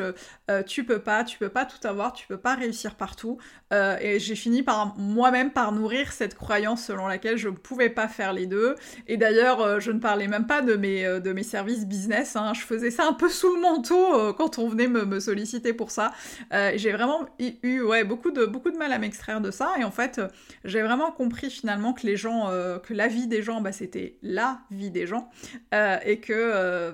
tu 0.67 0.83
peux 0.83 0.99
pas, 0.99 1.23
tu 1.23 1.37
peux 1.37 1.49
pas 1.49 1.65
tout 1.65 1.85
avoir, 1.87 2.13
tu 2.13 2.27
peux 2.27 2.37
pas 2.37 2.55
réussir 2.55 2.95
partout. 2.95 3.37
et 3.71 4.19
j'ai 4.19 4.35
fini 4.35 4.63
par 4.63 4.97
moi-même 4.97 5.51
par 5.51 5.71
nourrir 5.71 6.11
cette 6.11 6.35
croyance 6.35 6.83
selon 6.83 7.07
laquelle 7.07 7.37
je 7.37 7.49
ne 7.49 7.55
pouvais 7.55 7.89
pas 7.89 8.07
faire 8.07 8.33
les 8.33 8.47
deux. 8.47 8.75
Et 9.07 9.17
d'ailleurs, 9.17 9.79
je 9.79 9.91
ne 9.91 9.99
parlais 9.99 10.27
même 10.27 10.47
pas 10.47 10.61
de 10.61 10.75
mes, 10.75 11.03
de 11.19 11.31
mes 11.31 11.43
services 11.43 11.85
business, 11.85 12.35
hein. 12.35 12.53
je 12.53 12.61
faisais 12.61 12.91
ça 12.91 13.07
un 13.07 13.13
peu 13.13 13.29
sous 13.29 13.53
le 13.55 13.61
manteau 13.61 14.33
quand 14.33 14.59
on 14.59 14.67
venait 14.67 14.87
me, 14.87 15.05
me 15.05 15.19
solliciter 15.19 15.73
pour 15.73 15.91
ça. 15.91 16.11
j'ai 16.51 16.91
vraiment 16.91 17.27
eu 17.39 17.81
ouais, 17.81 18.03
beaucoup, 18.03 18.31
de, 18.31 18.45
beaucoup 18.45 18.71
de 18.71 18.77
mal 18.77 18.91
à 18.91 18.97
m'extraire 18.97 19.41
de 19.41 19.51
ça. 19.51 19.73
Et 19.79 19.83
en 19.83 19.91
fait, 19.91 20.19
j'ai 20.65 20.81
vraiment 20.81 21.11
compris 21.11 21.49
finalement 21.49 21.93
que 21.93 22.05
les 22.05 22.17
gens, 22.17 22.49
que 22.83 22.93
la 22.99 23.07
vie 23.07 23.27
des 23.27 23.41
gens, 23.41 23.61
bah, 23.61 23.71
c'était 23.71 24.17
la 24.21 24.59
vie 24.71 24.91
des 24.91 25.07
gens, 25.07 25.29
euh, 25.73 25.97
et 26.03 26.19
que 26.19 26.33
euh, 26.33 26.91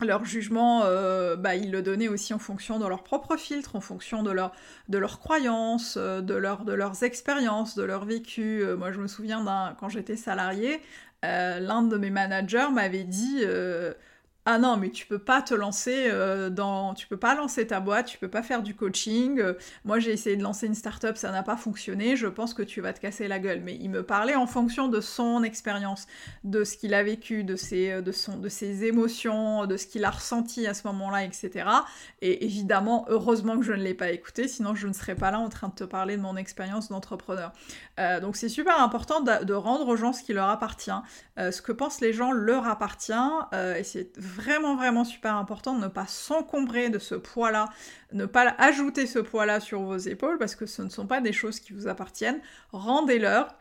leur 0.00 0.24
jugement, 0.24 0.82
euh, 0.82 1.36
bah, 1.36 1.54
ils 1.54 1.70
le 1.70 1.82
donnaient 1.82 2.08
aussi 2.08 2.34
en 2.34 2.40
fonction 2.40 2.80
de 2.80 2.86
leur 2.88 3.04
propre 3.04 3.36
filtre, 3.36 3.76
en 3.76 3.80
fonction 3.80 4.24
de, 4.24 4.32
leur, 4.32 4.50
de 4.88 4.98
leurs 4.98 5.20
croyances, 5.20 5.96
de 5.96 6.34
leurs 6.34 7.04
expériences, 7.04 7.76
de 7.76 7.84
leur 7.84 8.06
vécu. 8.06 8.64
moi, 8.76 8.90
je 8.90 8.98
me 8.98 9.06
souviens 9.06 9.44
quand 9.78 9.88
j'étais 9.88 10.16
salarié, 10.16 10.80
l'un 11.22 11.82
de 11.82 11.96
mes 11.96 12.10
managers 12.10 12.70
m'avait 12.72 13.04
dit 13.04 13.44
ah 14.46 14.58
non, 14.58 14.78
mais 14.78 14.88
tu 14.88 15.06
peux 15.06 15.18
pas 15.18 15.42
te 15.42 15.52
lancer 15.52 16.06
euh, 16.06 16.48
dans. 16.48 16.94
Tu 16.94 17.06
peux 17.06 17.18
pas 17.18 17.34
lancer 17.34 17.66
ta 17.66 17.78
boîte, 17.78 18.06
tu 18.06 18.16
peux 18.16 18.30
pas 18.30 18.42
faire 18.42 18.62
du 18.62 18.74
coaching. 18.74 19.38
Euh, 19.38 19.52
moi, 19.84 19.98
j'ai 19.98 20.12
essayé 20.12 20.34
de 20.34 20.42
lancer 20.42 20.66
une 20.66 20.74
start-up, 20.74 21.18
ça 21.18 21.30
n'a 21.30 21.42
pas 21.42 21.58
fonctionné. 21.58 22.16
Je 22.16 22.26
pense 22.26 22.54
que 22.54 22.62
tu 22.62 22.80
vas 22.80 22.94
te 22.94 23.00
casser 23.00 23.28
la 23.28 23.38
gueule. 23.38 23.60
Mais 23.60 23.76
il 23.78 23.90
me 23.90 24.02
parlait 24.02 24.36
en 24.36 24.46
fonction 24.46 24.88
de 24.88 25.02
son 25.02 25.42
expérience, 25.42 26.06
de 26.42 26.64
ce 26.64 26.78
qu'il 26.78 26.94
a 26.94 27.02
vécu, 27.02 27.44
de 27.44 27.54
ses, 27.54 27.90
euh, 27.90 28.00
de, 28.00 28.12
son, 28.12 28.38
de 28.38 28.48
ses 28.48 28.84
émotions, 28.84 29.66
de 29.66 29.76
ce 29.76 29.86
qu'il 29.86 30.06
a 30.06 30.10
ressenti 30.10 30.66
à 30.66 30.72
ce 30.72 30.86
moment-là, 30.86 31.22
etc. 31.24 31.68
Et 32.22 32.46
évidemment, 32.46 33.04
heureusement 33.10 33.58
que 33.58 33.64
je 33.64 33.74
ne 33.74 33.82
l'ai 33.82 33.94
pas 33.94 34.10
écouté, 34.10 34.48
sinon 34.48 34.74
je 34.74 34.86
ne 34.86 34.94
serais 34.94 35.16
pas 35.16 35.30
là 35.30 35.38
en 35.38 35.50
train 35.50 35.68
de 35.68 35.74
te 35.74 35.84
parler 35.84 36.16
de 36.16 36.22
mon 36.22 36.36
expérience 36.36 36.88
d'entrepreneur. 36.88 37.52
donc 38.22 38.36
c'est 38.36 38.48
super 38.48 38.80
important 38.80 39.20
de, 39.20 39.52
rendre 39.52 39.86
aux 39.88 39.96
gens 39.96 40.12
ce 40.12 40.22
qui 40.22 40.32
leur 40.32 40.48
appartient. 40.48 40.90
ce 41.36 41.60
que 41.60 41.72
pensent 41.72 42.00
les 42.00 42.12
gens 42.12 42.32
leur 42.32 42.66
appartient. 42.66 43.12
et 43.52 43.84
c'est 43.84 44.18
vraiment, 44.30 44.76
vraiment 44.76 45.04
super 45.04 45.36
important 45.36 45.76
de 45.76 45.82
ne 45.82 45.88
pas 45.88 46.06
s'encombrer 46.06 46.90
de 46.90 46.98
ce 46.98 47.14
poids-là, 47.14 47.68
ne 48.12 48.26
pas 48.26 48.54
ajouter 48.58 49.06
ce 49.06 49.18
poids-là 49.18 49.60
sur 49.60 49.82
vos 49.82 49.96
épaules 49.96 50.38
parce 50.38 50.54
que 50.54 50.66
ce 50.66 50.82
ne 50.82 50.88
sont 50.88 51.06
pas 51.06 51.20
des 51.20 51.32
choses 51.32 51.60
qui 51.60 51.72
vous 51.72 51.88
appartiennent. 51.88 52.40
Rendez-leur. 52.72 53.54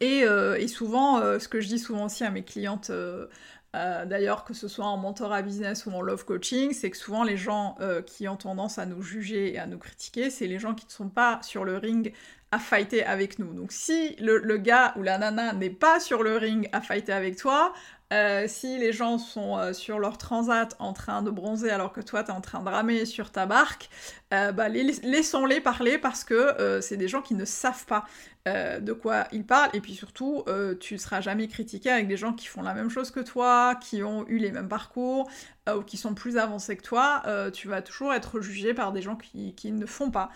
Et, 0.00 0.24
euh, 0.24 0.66
souvent, 0.68 1.18
euh, 1.20 1.38
ce 1.38 1.48
que 1.48 1.60
je 1.60 1.68
dis 1.68 1.78
souvent 1.78 2.06
aussi 2.06 2.24
à 2.24 2.30
mes 2.30 2.44
clientes, 2.44 2.90
euh, 2.90 3.26
d'ailleurs 3.74 4.44
que 4.44 4.54
ce 4.54 4.68
soit 4.68 4.86
en 4.86 4.96
mentorat 4.96 5.42
business 5.42 5.86
ou 5.86 5.90
en 5.92 6.00
love 6.00 6.24
coaching, 6.24 6.72
c'est 6.72 6.90
que 6.90 6.96
souvent 6.96 7.22
les 7.22 7.36
gens 7.36 7.76
qui 8.06 8.26
ont 8.26 8.36
tendance 8.36 8.78
à 8.78 8.86
nous 8.86 9.02
juger 9.02 9.54
et 9.54 9.58
à 9.58 9.66
nous 9.66 9.78
critiquer, 9.78 10.30
c'est 10.30 10.46
les 10.46 10.58
gens 10.58 10.74
qui 10.74 10.86
ne 10.86 10.90
sont 10.90 11.08
pas 11.08 11.38
sur 11.42 11.64
le 11.64 11.76
ring 11.76 12.12
à 12.50 12.58
fighter 12.58 13.04
avec 13.04 13.38
nous. 13.38 13.52
Donc 13.52 13.72
si 13.72 14.16
le, 14.16 14.38
le 14.38 14.56
gars 14.56 14.94
ou 14.96 15.02
la 15.02 15.18
nana 15.18 15.52
n'est 15.52 15.70
pas 15.70 16.00
sur 16.00 16.22
le 16.22 16.36
ring 16.38 16.68
à 16.72 16.80
fighter 16.80 17.12
avec 17.12 17.36
toi, 17.36 17.72
euh, 18.12 18.46
si 18.48 18.78
les 18.78 18.92
gens 18.92 19.18
sont 19.18 19.58
euh, 19.58 19.72
sur 19.74 19.98
leur 19.98 20.16
transat 20.16 20.74
en 20.78 20.94
train 20.94 21.20
de 21.22 21.30
bronzer 21.30 21.70
alors 21.70 21.92
que 21.92 22.00
toi 22.00 22.24
t'es 22.24 22.32
en 22.32 22.40
train 22.40 22.62
de 22.62 22.68
ramer 22.68 23.04
sur 23.04 23.30
ta 23.30 23.44
barque, 23.44 23.90
euh, 24.34 24.52
bah, 24.52 24.68
laissons-les 24.68 25.60
parler 25.60 25.98
parce 25.98 26.24
que 26.24 26.78
c'est 26.80 26.96
des 26.96 27.08
gens 27.08 27.22
qui 27.22 27.34
ne 27.34 27.44
savent 27.44 27.86
pas 27.86 28.04
de 28.46 28.94
quoi 28.94 29.28
ils 29.30 29.44
parlent 29.44 29.68
et 29.74 29.80
puis 29.82 29.94
surtout 29.94 30.42
tu 30.80 30.94
ne 30.94 30.98
seras 30.98 31.20
jamais 31.20 31.48
critiqué 31.48 31.90
avec 31.90 32.08
des 32.08 32.16
gens 32.16 32.32
qui 32.32 32.46
font 32.46 32.62
la 32.62 32.72
même 32.72 32.88
chose 32.88 33.10
que 33.10 33.20
toi, 33.20 33.74
qui 33.74 34.02
ont 34.02 34.26
eu 34.26 34.38
les 34.38 34.52
mêmes 34.52 34.68
parcours 34.68 35.30
ou 35.70 35.82
qui 35.82 35.98
sont 35.98 36.14
plus 36.14 36.38
avancés 36.38 36.74
que 36.78 36.82
toi, 36.82 37.22
tu 37.52 37.68
vas 37.68 37.82
toujours 37.82 38.14
être 38.14 38.40
jugé 38.40 38.72
par 38.72 38.92
des 38.92 39.02
gens 39.02 39.16
qui, 39.16 39.70
ne 39.70 39.84
font 39.84 40.10
pas, 40.10 40.30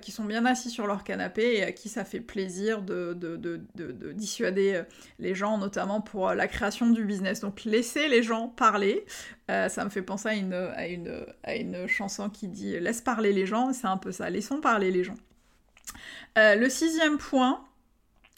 qui 0.00 0.12
sont 0.12 0.24
bien 0.24 0.46
assis 0.46 0.70
sur 0.70 0.86
leur 0.86 1.02
canapé 1.02 1.56
et 1.56 1.64
à 1.64 1.72
qui 1.72 1.88
ça 1.88 2.04
fait 2.04 2.20
plaisir 2.20 2.82
de, 2.82 3.14
de, 3.14 3.36
de 3.36 4.12
dissuader 4.12 4.82
les 5.18 5.34
gens, 5.34 5.58
notamment 5.58 6.00
pour 6.00 6.32
la 6.34 6.46
création 6.46 6.90
du 6.90 7.04
business. 7.04 7.40
Donc 7.40 7.64
laissez 7.64 8.06
les 8.06 8.22
gens 8.22 8.46
parler. 8.46 9.04
Ça 9.68 9.84
me 9.84 9.90
fait 9.90 10.02
penser 10.02 10.28
à 10.28 11.54
une, 11.54 11.86
chanson 11.88 12.28
qui 12.30 12.48
dit 12.48 12.78
Laisse 12.78 13.00
parler 13.00 13.32
les 13.32 13.46
gens, 13.46 13.72
c'est 13.72 13.86
un 13.86 13.96
peu 13.96 14.12
ça, 14.12 14.30
laissons 14.30 14.60
parler 14.60 14.90
les 14.90 15.04
gens. 15.04 15.16
le 16.36 16.68
sixième 16.68 17.18
point, 17.18 17.64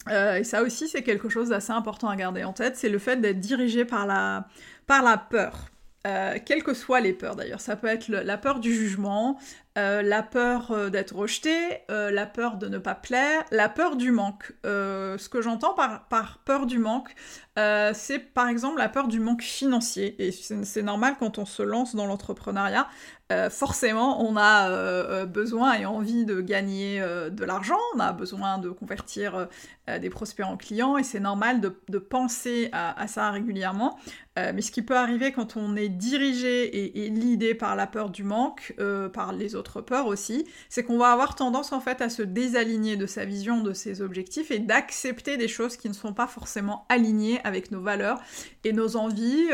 euh, 0.08 0.36
et 0.36 0.44
ça 0.44 0.62
aussi, 0.62 0.88
c'est 0.88 1.02
quelque 1.02 1.28
chose 1.28 1.50
d'assez 1.50 1.72
important 1.72 2.08
à 2.08 2.16
garder 2.16 2.44
en 2.44 2.52
tête, 2.52 2.76
c'est 2.76 2.88
le 2.88 2.98
fait 2.98 3.20
d'être 3.20 3.40
dirigé 3.40 3.84
par 3.84 4.06
la, 4.06 4.48
par 4.86 5.02
la 5.02 5.16
peur. 5.16 5.66
Euh, 6.06 6.36
quelles 6.44 6.64
que 6.64 6.74
soient 6.74 7.00
les 7.00 7.12
peurs 7.12 7.36
d'ailleurs, 7.36 7.60
ça 7.60 7.76
peut 7.76 7.86
être 7.86 8.08
la 8.08 8.36
peur 8.36 8.58
du 8.58 8.74
jugement, 8.74 9.38
euh, 9.78 10.02
la 10.02 10.22
peur 10.22 10.90
d'être 10.90 11.14
rejeté, 11.14 11.54
la 11.88 12.26
peur 12.26 12.56
de 12.56 12.68
ne 12.68 12.78
pas 12.78 12.94
plaire, 12.94 13.44
la 13.52 13.68
peur 13.68 13.96
du 13.96 14.10
manque. 14.10 14.52
ce 14.64 15.28
que 15.28 15.40
j'entends 15.40 15.74
par, 15.74 16.38
peur 16.44 16.66
du 16.66 16.78
manque, 16.78 17.14
c'est 17.56 18.18
par 18.18 18.48
exemple 18.48 18.78
la 18.78 18.88
peur 18.88 19.06
du 19.06 19.20
manque 19.20 19.42
financier. 19.42 20.16
Et 20.18 20.32
c'est 20.32 20.82
normal 20.82 21.14
quand 21.18 21.38
on 21.38 21.46
se 21.46 21.62
lance 21.62 21.94
dans 21.94 22.06
l'entrepreneuriat, 22.06 22.88
euh, 23.32 23.48
forcément, 23.48 24.22
on 24.22 24.36
a 24.36 24.68
euh, 24.68 25.22
euh, 25.22 25.26
besoin 25.26 25.74
et 25.74 25.86
envie 25.86 26.26
de 26.26 26.40
gagner 26.40 27.00
de 27.30 27.44
l'argent, 27.44 27.78
on 27.94 28.00
a 28.00 28.12
besoin 28.12 28.58
de 28.58 28.70
convertir 28.70 29.48
des 29.88 30.10
prospects 30.10 30.44
en 30.44 30.56
clients, 30.56 30.96
et 30.96 31.02
c'est 31.02 31.20
normal 31.20 31.60
de, 31.60 31.98
penser 31.98 32.68
à, 32.72 33.06
ça 33.06 33.30
régulièrement. 33.30 33.98
Mais 34.36 34.62
ce 34.62 34.70
qui 34.70 34.82
peut 34.82 34.96
arriver 34.96 35.32
quand 35.32 35.56
on 35.56 35.76
est 35.76 35.88
dirigé 35.88 36.64
et, 36.64 37.04
et 37.04 37.10
l'idée 37.10 37.54
par 37.54 37.76
la 37.76 37.86
peur 37.86 38.10
du 38.10 38.24
manque, 38.24 38.74
par 39.12 39.32
les 39.32 39.54
autres 39.54 39.80
peurs 39.80 40.06
aussi, 40.06 40.46
c'est 40.68 40.82
qu'on 40.82 40.98
va 40.98 41.12
avoir 41.12 41.34
tendance 41.34 41.72
en 41.72 41.80
fait 41.80 42.00
à 42.00 42.08
se 42.08 42.22
désaligner 42.22 42.96
de 42.96 43.06
sa 43.06 43.24
vision, 43.24 43.60
de 43.62 43.72
ses 43.72 44.00
objectifs, 44.00 44.50
et 44.50 44.58
d'accepter 44.58 45.36
des 45.36 45.48
choses 45.48 45.76
qui 45.76 45.88
ne 45.88 45.94
sont 45.94 46.14
pas 46.14 46.26
forcément 46.26 46.86
alignées 46.88 47.40
avec 47.44 47.70
nos 47.70 47.80
valeurs 47.80 48.20
et 48.64 48.72
nos 48.72 48.96
envies. 48.96 49.48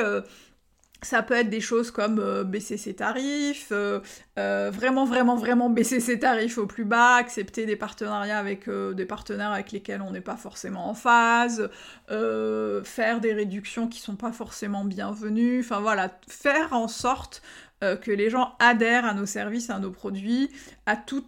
Ça 1.02 1.22
peut 1.22 1.34
être 1.34 1.48
des 1.48 1.60
choses 1.60 1.92
comme 1.92 2.18
euh, 2.18 2.42
baisser 2.42 2.76
ses 2.76 2.94
tarifs, 2.94 3.68
euh, 3.70 4.00
euh, 4.36 4.68
vraiment, 4.72 5.04
vraiment, 5.04 5.36
vraiment 5.36 5.70
baisser 5.70 6.00
ses 6.00 6.18
tarifs 6.18 6.58
au 6.58 6.66
plus 6.66 6.84
bas, 6.84 7.14
accepter 7.14 7.66
des 7.66 7.76
partenariats 7.76 8.38
avec 8.38 8.68
des 8.68 9.04
partenaires 9.06 9.52
avec 9.52 9.70
lesquels 9.70 10.02
on 10.02 10.10
n'est 10.10 10.20
pas 10.20 10.36
forcément 10.36 10.88
en 10.88 10.94
phase, 10.94 11.70
faire 12.08 13.20
des 13.20 13.32
réductions 13.32 13.88
qui 13.88 14.00
sont 14.00 14.16
pas 14.16 14.32
forcément 14.32 14.84
bienvenues, 14.84 15.60
enfin 15.60 15.80
voilà, 15.80 16.10
faire 16.28 16.72
en 16.72 16.88
sorte 16.88 17.42
que 17.80 18.10
les 18.10 18.30
gens 18.30 18.56
adhèrent 18.58 19.04
à 19.04 19.14
nos 19.14 19.26
services, 19.26 19.70
à 19.70 19.78
nos 19.78 19.90
produits, 19.90 20.50
à 20.86 20.96
tout 20.96 21.22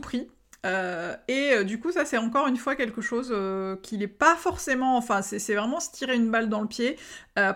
prix. 0.00 0.28
Euh, 0.68 1.16
et 1.28 1.52
euh, 1.52 1.64
du 1.64 1.80
coup, 1.80 1.92
ça 1.92 2.04
c'est 2.04 2.18
encore 2.18 2.46
une 2.46 2.56
fois 2.56 2.76
quelque 2.76 3.00
chose 3.00 3.30
euh, 3.32 3.76
qui 3.82 3.96
n'est 3.96 4.06
pas 4.06 4.36
forcément, 4.36 4.96
enfin 4.96 5.22
c'est 5.22 5.54
vraiment 5.54 5.80
se 5.80 5.90
tirer 5.90 6.14
une 6.16 6.30
balle 6.30 6.48
dans 6.48 6.60
le 6.60 6.68
pied, 6.68 6.96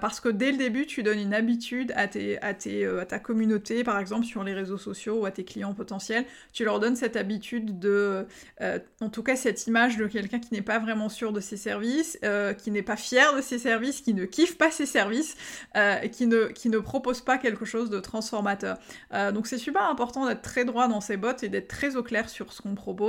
parce 0.01 0.21
que 0.21 0.29
dès 0.29 0.53
le 0.53 0.59
début, 0.59 0.87
tu 0.87 1.03
donnes 1.03 1.19
une 1.19 1.35
habitude 1.35 1.93
à, 1.97 2.07
ta 2.07 3.19
communauté, 3.19 3.83
par 3.83 3.99
exemple 3.99 4.25
sur 4.25 4.45
les 4.45 4.55
réseaux 4.55 4.79
sociaux 4.79 5.23
ou 5.23 5.27
à 5.27 5.33
tes 5.33 5.43
clients 5.43 5.75
potentiels, 5.75 6.25
tu 6.53 6.65
leur 6.65 6.79
donnes 6.79 6.95
cette 6.95 7.17
habitude 7.17 7.81
de, 7.81 8.25
en 9.01 9.09
tout 9.09 9.25
cas 9.25 9.35
cette 9.35 9.67
image 9.67 9.97
de 9.97 10.07
quelqu'un 10.07 10.39
qui 10.39 10.55
n'est 10.55 10.63
pas 10.63 10.79
vraiment 10.79 11.09
sûr 11.09 11.33
de 11.33 11.41
ses 11.41 11.57
services, 11.57 12.17
qui 12.59 12.71
n'est 12.71 12.83
pas 12.83 12.95
fier 12.95 13.35
de 13.35 13.41
ses 13.41 13.59
services, 13.59 14.03
qui 14.03 14.15
ne 14.15 14.25
kiffe 14.25 14.57
pas 14.57 14.71
ses 14.71 14.87
services, 14.87 15.37
qui 16.13 16.29
ne, 16.29 16.45
qui 16.45 16.69
ne 16.69 16.79
propose 16.79 17.21
pas 17.21 17.37
quelque 17.37 17.65
chose 17.65 17.91
de 17.91 17.99
transformateur. 17.99 18.79
donc 19.35 19.49
c'est 19.49 19.59
super 19.59 19.83
important 19.83 20.29
d'être 20.29 20.43
très 20.43 20.65
droit 20.65 20.87
dans 20.87 21.01
ses 21.01 21.17
bottes 21.17 21.43
et 21.43 21.49
d'être 21.49 21.67
très 21.67 21.97
au 21.97 22.05
clair 22.05 22.29
sur 22.29 22.53
ce 22.53 22.63
qu'on 22.63 22.77
propose 22.77 23.02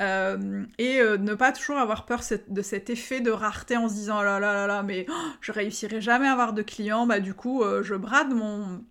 euh, 0.00 0.64
et 0.78 1.00
euh, 1.00 1.16
ne 1.18 1.34
pas 1.34 1.52
toujours 1.52 1.78
avoir 1.78 2.06
peur 2.06 2.20
de 2.48 2.62
cet 2.62 2.90
effet 2.90 3.20
de 3.20 3.30
rareté 3.30 3.76
en 3.76 3.88
se 3.88 3.94
disant 3.94 4.18
oh 4.20 4.24
là 4.24 4.38
là 4.40 4.66
là 4.66 4.82
mais 4.82 5.06
oh, 5.08 5.12
je 5.40 5.52
réussirai 5.52 6.00
jamais 6.00 6.28
à 6.28 6.32
avoir 6.32 6.52
de 6.52 6.62
clients 6.62 7.06
bah 7.06 7.20
du 7.20 7.34
coup 7.34 7.62
euh, 7.62 7.82
je 7.82 7.94
brade 7.94 8.30
mon 8.30 8.84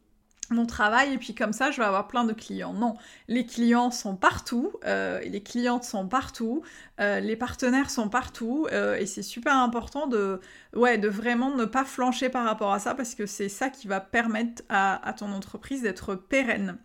mon 0.50 0.66
travail 0.66 1.14
et 1.14 1.18
puis 1.18 1.36
comme 1.36 1.52
ça 1.52 1.72
je 1.72 1.78
vais 1.78 1.86
avoir 1.86 2.08
plein 2.08 2.24
de 2.24 2.32
clients. 2.32 2.72
Non, 2.72 2.94
les 3.28 3.46
clients 3.46 3.92
sont 3.92 4.16
partout, 4.16 4.72
les 4.86 5.44
clientes 5.44 5.84
sont 5.84 6.08
partout, 6.08 6.62
les 7.00 7.36
partenaires 7.36 7.90
sont 7.90 8.08
partout 8.08 8.66
et 8.72 9.06
c'est 9.06 9.24
super 9.24 9.58
important 9.58 10.08
de, 10.08 10.40
ouais, 10.74 10.98
de 10.98 11.10
vraiment 11.10 11.54
ne 11.54 11.66
pas 11.66 11.84
flancher 11.84 12.30
par 12.30 12.46
rapport 12.46 12.72
à 12.72 12.80
ça 12.80 12.96
parce 12.96 13.14
que 13.14 13.26
c'est 13.26 13.50
ça 13.50 13.70
qui 13.70 13.90
va 13.90 14.00
permettre 14.00 14.64
à 14.70 15.14
ton 15.18 15.34
entreprise 15.34 15.82
d'être 15.82 16.16
pérenne. 16.16 16.78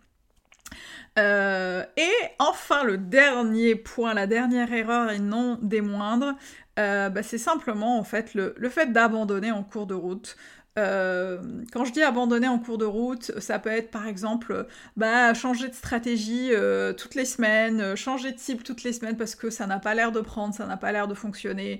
Euh, 1.19 1.83
et 1.97 2.11
enfin, 2.39 2.83
le 2.83 2.97
dernier 2.97 3.75
point, 3.75 4.13
la 4.13 4.27
dernière 4.27 4.71
erreur 4.73 5.11
et 5.11 5.19
non 5.19 5.59
des 5.61 5.81
moindres, 5.81 6.35
euh, 6.79 7.09
bah, 7.09 7.23
c'est 7.23 7.37
simplement 7.37 7.99
en 7.99 8.03
fait 8.03 8.33
le, 8.33 8.55
le 8.57 8.69
fait 8.69 8.91
d'abandonner 8.91 9.51
en 9.51 9.63
cours 9.63 9.87
de 9.87 9.93
route. 9.93 10.35
Euh, 10.79 11.37
quand 11.71 11.85
je 11.85 11.91
dis 11.91 12.01
abandonner 12.01 12.47
en 12.47 12.57
cours 12.57 12.79
de 12.79 12.85
route, 12.85 13.31
ça 13.39 13.59
peut 13.59 13.69
être 13.69 13.91
par 13.91 14.07
exemple 14.07 14.65
bah, 14.97 15.33
changer 15.35 15.69
de 15.69 15.75
stratégie 15.75 16.49
euh, 16.51 16.93
toutes 16.93 17.13
les 17.13 17.25
semaines, 17.25 17.79
euh, 17.79 17.95
changer 17.95 18.31
de 18.31 18.39
cible 18.39 18.63
toutes 18.63 18.83
les 18.83 18.93
semaines 18.93 19.15
parce 19.15 19.35
que 19.35 19.51
ça 19.51 19.67
n'a 19.67 19.77
pas 19.77 19.93
l'air 19.93 20.11
de 20.11 20.19
prendre, 20.19 20.53
ça 20.55 20.65
n'a 20.65 20.77
pas 20.77 20.91
l'air 20.91 21.07
de 21.07 21.13
fonctionner, 21.13 21.79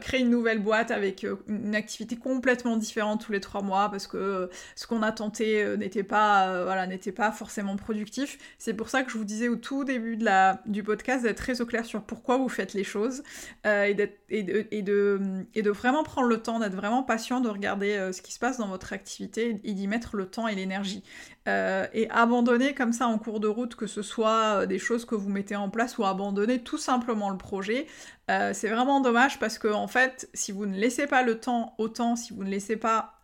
créer 0.00 0.20
une 0.20 0.30
nouvelle 0.30 0.60
boîte 0.60 0.90
avec 0.90 1.26
une 1.48 1.74
activité 1.74 2.16
complètement 2.16 2.76
différente 2.76 3.24
tous 3.24 3.32
les 3.32 3.40
trois 3.40 3.62
mois 3.62 3.90
parce 3.90 4.06
que 4.06 4.48
ce 4.76 4.86
qu'on 4.86 5.02
a 5.02 5.12
tenté 5.12 5.76
n'était 5.76 6.02
pas, 6.02 6.64
voilà, 6.64 6.86
n'était 6.86 7.12
pas 7.12 7.32
forcément 7.32 7.76
productif. 7.76 8.38
C'est 8.58 8.74
pour 8.74 8.88
ça 8.88 9.02
que 9.02 9.10
je 9.10 9.18
vous 9.18 9.24
disais 9.24 9.48
au 9.48 9.56
tout 9.56 9.84
début 9.84 10.16
de 10.16 10.24
la, 10.24 10.62
du 10.66 10.82
podcast 10.82 11.22
d'être 11.24 11.36
très 11.36 11.60
au 11.60 11.66
clair 11.66 11.84
sur 11.84 12.02
pourquoi 12.02 12.36
vous 12.36 12.48
faites 12.48 12.74
les 12.74 12.84
choses 12.84 13.22
et, 13.64 13.96
et, 14.28 14.42
de, 14.42 14.66
et, 14.70 14.82
de, 14.82 15.20
et 15.54 15.62
de 15.62 15.70
vraiment 15.70 16.02
prendre 16.02 16.28
le 16.28 16.38
temps, 16.38 16.58
d'être 16.60 16.74
vraiment 16.74 17.02
patient, 17.02 17.40
de 17.40 17.48
regarder 17.48 18.10
ce 18.12 18.19
qui 18.22 18.32
se 18.32 18.38
passe 18.38 18.58
dans 18.58 18.68
votre 18.68 18.92
activité 18.92 19.60
et 19.64 19.72
d'y 19.72 19.86
mettre 19.86 20.16
le 20.16 20.26
temps 20.26 20.48
et 20.48 20.54
l'énergie. 20.54 21.02
Euh, 21.48 21.86
et 21.94 22.08
abandonner 22.10 22.74
comme 22.74 22.92
ça 22.92 23.06
en 23.06 23.18
cours 23.18 23.40
de 23.40 23.48
route, 23.48 23.74
que 23.74 23.86
ce 23.86 24.02
soit 24.02 24.62
euh, 24.62 24.66
des 24.66 24.78
choses 24.78 25.04
que 25.04 25.14
vous 25.14 25.30
mettez 25.30 25.56
en 25.56 25.70
place 25.70 25.96
ou 25.98 26.04
abandonner 26.04 26.62
tout 26.62 26.76
simplement 26.78 27.30
le 27.30 27.38
projet, 27.38 27.86
euh, 28.30 28.52
c'est 28.52 28.68
vraiment 28.68 29.00
dommage 29.00 29.38
parce 29.38 29.58
que 29.58 29.68
en 29.68 29.88
fait, 29.88 30.28
si 30.34 30.52
vous 30.52 30.66
ne 30.66 30.76
laissez 30.76 31.06
pas 31.06 31.22
le 31.22 31.40
temps 31.40 31.74
au 31.78 31.88
si 32.16 32.32
vous 32.32 32.44
ne 32.44 32.50
laissez 32.50 32.76
pas, 32.76 33.18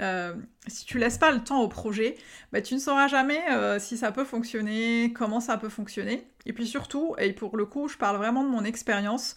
si 0.66 0.84
tu 0.84 0.98
laisses 0.98 1.18
pas 1.18 1.30
le 1.30 1.44
temps 1.44 1.60
au 1.60 1.68
projet, 1.68 2.16
bah, 2.52 2.60
tu 2.60 2.74
ne 2.74 2.80
sauras 2.80 3.06
jamais 3.06 3.40
si 3.78 3.96
ça 3.96 4.10
peut 4.12 4.24
fonctionner, 4.24 5.12
comment 5.14 5.40
ça 5.40 5.56
peut 5.56 5.68
fonctionner. 5.68 6.26
Et 6.46 6.52
puis 6.52 6.66
surtout, 6.66 7.14
et 7.18 7.32
pour 7.32 7.56
le 7.56 7.66
coup, 7.66 7.88
je 7.88 7.96
parle 7.96 8.16
vraiment 8.16 8.42
de 8.42 8.48
mon 8.48 8.64
expérience 8.64 9.36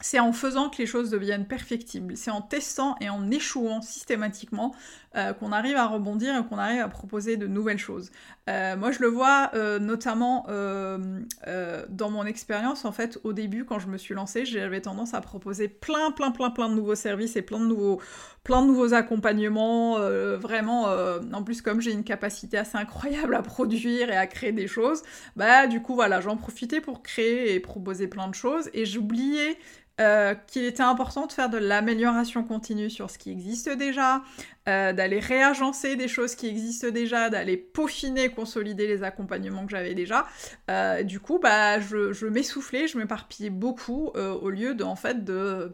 c'est 0.00 0.20
en 0.20 0.32
faisant 0.32 0.68
que 0.68 0.78
les 0.78 0.86
choses 0.86 1.10
deviennent 1.10 1.46
perfectibles, 1.46 2.16
c'est 2.16 2.30
en 2.30 2.42
testant 2.42 2.96
et 3.00 3.08
en 3.08 3.30
échouant 3.30 3.80
systématiquement 3.80 4.74
euh, 5.16 5.32
qu'on 5.32 5.52
arrive 5.52 5.76
à 5.76 5.86
rebondir 5.86 6.36
et 6.36 6.44
qu'on 6.46 6.58
arrive 6.58 6.82
à 6.82 6.88
proposer 6.88 7.38
de 7.38 7.46
nouvelles 7.46 7.78
choses. 7.78 8.10
Euh, 8.50 8.76
moi 8.76 8.90
je 8.90 9.00
le 9.00 9.08
vois 9.08 9.50
euh, 9.54 9.78
notamment 9.78 10.46
dans 10.46 12.10
mon 12.10 12.24
expérience 12.24 12.84
en 12.84 12.92
fait 12.92 13.18
au 13.24 13.32
début 13.32 13.64
quand 13.64 13.78
je 13.78 13.88
me 13.88 13.96
suis 13.96 14.14
lancée 14.14 14.44
j'avais 14.44 14.80
tendance 14.80 15.14
à 15.14 15.20
proposer 15.20 15.68
plein 15.68 16.10
plein 16.10 16.30
plein 16.30 16.50
plein 16.50 16.68
de 16.68 16.74
nouveaux 16.74 16.94
services 16.94 17.36
et 17.36 17.42
plein 17.42 17.58
de 17.58 17.66
nouveaux 17.66 18.00
plein 18.46 18.62
de 18.62 18.68
nouveaux 18.68 18.94
accompagnements 18.94 19.98
vraiment 20.36 20.84
en 21.32 21.42
plus 21.42 21.62
comme 21.62 21.80
j'ai 21.80 21.90
une 21.92 22.04
capacité 22.04 22.56
assez 22.56 22.78
incroyable 22.78 23.34
à 23.34 23.42
produire 23.42 24.08
et 24.08 24.16
à 24.16 24.26
créer 24.28 24.52
des 24.52 24.68
choses 24.68 25.02
bah 25.34 25.66
du 25.66 25.82
coup 25.82 25.96
voilà 25.96 26.20
j'en 26.20 26.36
profitais 26.36 26.80
pour 26.80 27.02
créer 27.02 27.54
et 27.54 27.60
proposer 27.60 28.06
plein 28.06 28.28
de 28.28 28.34
choses 28.34 28.70
et 28.72 28.86
j'oubliais 28.86 29.58
euh, 29.98 30.34
qu'il 30.46 30.64
était 30.64 30.82
important 30.82 31.26
de 31.26 31.32
faire 31.32 31.48
de 31.48 31.56
l'amélioration 31.56 32.44
continue 32.44 32.90
sur 32.90 33.10
ce 33.10 33.16
qui 33.16 33.30
existe 33.30 33.70
déjà, 33.70 34.22
euh, 34.68 34.92
d'aller 34.92 35.20
réagencer 35.20 35.96
des 35.96 36.06
choses 36.06 36.34
qui 36.34 36.48
existent 36.48 36.90
déjà, 36.90 37.30
d'aller 37.30 37.56
peaufiner, 37.56 38.28
consolider 38.28 38.86
les 38.86 39.02
accompagnements 39.02 39.64
que 39.64 39.70
j'avais 39.70 39.94
déjà. 39.94 40.26
Euh, 40.70 41.02
du 41.02 41.18
coup, 41.18 41.38
bah, 41.38 41.80
je, 41.80 42.12
je 42.12 42.26
m'essoufflais, 42.26 42.88
je 42.88 42.98
m'éparpillais 42.98 43.48
beaucoup 43.48 44.10
au 44.14 44.50
lieu 44.50 44.74
de, 44.74 44.84
en 44.84 44.96
fait, 44.96 45.24
de 45.24 45.72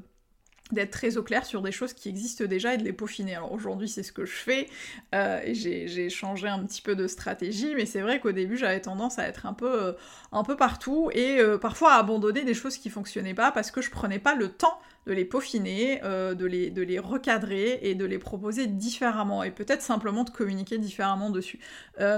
d'être 0.73 0.91
très 0.91 1.17
au 1.17 1.23
clair 1.23 1.45
sur 1.45 1.63
des 1.63 1.73
choses 1.73 1.93
qui 1.93 2.09
existent 2.09 2.45
déjà 2.45 2.75
et 2.75 2.79
de 2.79 2.85
les 2.85 2.93
peaufiner. 2.93 3.37
Alors 3.37 3.53
aujourd'hui 3.53 3.89
c'est 3.89 4.03
ce 4.03 4.13
que 4.13 4.25
je 4.25 4.33
fais, 4.33 4.69
euh, 5.15 5.41
j'ai 5.53 6.09
changé 6.11 6.49
un 6.49 6.65
petit 6.65 6.83
peu 6.83 6.95
de 6.95 7.07
stratégie, 7.07 7.75
mais 7.75 7.87
c'est 7.87 8.01
vrai 8.01 8.21
qu'au 8.21 8.33
début 8.33 8.57
j'avais 8.57 8.81
tendance 8.81 9.19
à 9.19 9.27
être 9.27 9.47
un 9.47 9.55
peu, 9.55 9.83
euh, 9.83 9.93
un 10.33 10.43
peu 10.43 10.57
partout 10.57 11.11
et 11.13 11.39
euh, 11.39 11.59
parfois 11.59 11.93
à 11.93 11.99
abandonner 11.99 12.45
des 12.45 12.55
choses 12.55 12.77
qui 12.77 12.91
fonctionnaient 12.91 13.35
pas 13.35 13.53
parce 13.53 13.71
que 13.71 13.81
je 13.81 13.91
prenais 13.91 14.19
pas 14.19 14.35
le 14.35 14.49
temps 14.49 14.79
de 15.07 15.13
les 15.13 15.25
peaufiner, 15.25 16.01
de, 16.01 16.47
les, 16.47 16.71
de 16.71 16.81
les 16.81 17.01
recadrer 17.01 17.81
et 17.83 17.97
de 17.97 18.05
les 18.05 18.21
proposer 18.21 18.69
différemment 18.69 19.43
et 19.43 19.51
peut-être 19.51 19.83
simplement 19.83 20.23
de 20.23 20.31
communiquer 20.31 20.79
différemment 20.79 21.31
dessus. 21.31 21.59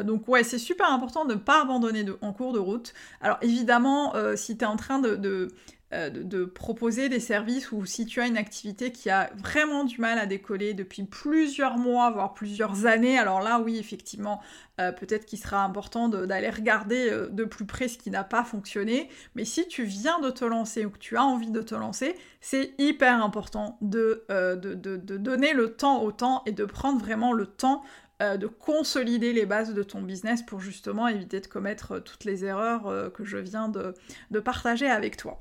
donc 0.04 0.28
ouais, 0.28 0.44
c'est 0.44 0.58
super 0.58 0.92
important 0.92 1.24
de 1.24 1.32
ne 1.32 1.38
pas 1.38 1.62
abandonner 1.62 2.04
en 2.20 2.34
cours 2.34 2.52
de 2.52 2.58
route. 2.58 2.92
Alors 3.22 3.38
évidemment, 3.40 4.12
si 4.36 4.58
tu 4.58 4.64
es 4.64 4.66
en 4.66 4.76
train 4.76 4.98
de, 4.98 5.48
euh, 5.92 6.08
de, 6.08 6.44
proposer 6.44 7.08
des 7.08 7.20
services 7.20 7.70
ou 7.70 7.84
si 7.84 8.06
tu 8.06 8.20
as 8.20 8.26
une 8.26 8.36
activité 8.36 8.90
qui 8.90 9.10
a 9.10 9.30
vraiment 9.36 9.84
du 9.84 10.00
mal 10.00 10.18
à 10.18 10.26
décoller 10.26 10.72
depuis 10.72 11.04
plusieurs 11.04 11.76
mois, 11.76 12.10
voire 12.10 12.32
plusieurs 12.32 12.86
années, 12.86 13.18
alors 13.18 13.40
là 13.40 13.60
oui 13.60 13.76
effectivement 13.78 14.40
euh, 14.80 14.92
peut-être 14.92 15.26
qu'il 15.26 15.38
sera 15.38 15.62
important 15.62 16.08
d'aller 16.08 16.50
regarder 16.50 17.10
euh, 17.10 17.28
de 17.28 17.44
plus 17.44 17.66
près 17.66 17.88
ce 17.88 17.98
qui 17.98 18.10
n'a 18.10 18.24
pas 18.24 18.44
fonctionné, 18.44 19.08
mais 19.34 19.44
si 19.44 19.68
tu 19.68 19.84
viens 19.84 20.18
de 20.20 20.30
te 20.30 20.44
lancer 20.44 20.84
ou 20.84 20.90
que 20.90 20.98
tu 20.98 21.16
as 21.16 21.22
envie 21.24 21.50
de 21.50 21.62
te 21.62 21.74
lancer, 21.74 22.16
c'est 22.40 22.74
hyper 22.78 23.22
important 23.22 23.78
de, 23.80 24.24
de, 24.28 24.74
de, 24.74 25.16
donner 25.16 25.52
le 25.52 25.74
temps 25.76 26.02
au 26.02 26.12
temps 26.12 26.42
et 26.46 26.52
de 26.52 26.64
prendre 26.64 26.98
vraiment 26.98 27.32
le 27.32 27.46
temps 27.46 27.82
de 28.20 28.46
consolider 28.46 29.32
les 29.32 29.44
bases 29.44 29.74
de 29.74 29.82
ton 29.82 30.00
business 30.00 30.42
pour 30.42 30.60
justement 30.60 31.08
éviter 31.08 31.40
de 31.40 31.46
commettre 31.46 31.98
toutes 32.00 32.24
les 32.24 32.44
erreurs 32.44 33.12
que 33.12 33.24
je 33.24 33.36
viens 33.36 33.68
de 33.68 34.40
partager 34.40 34.88
avec 34.88 35.16
toi. 35.16 35.40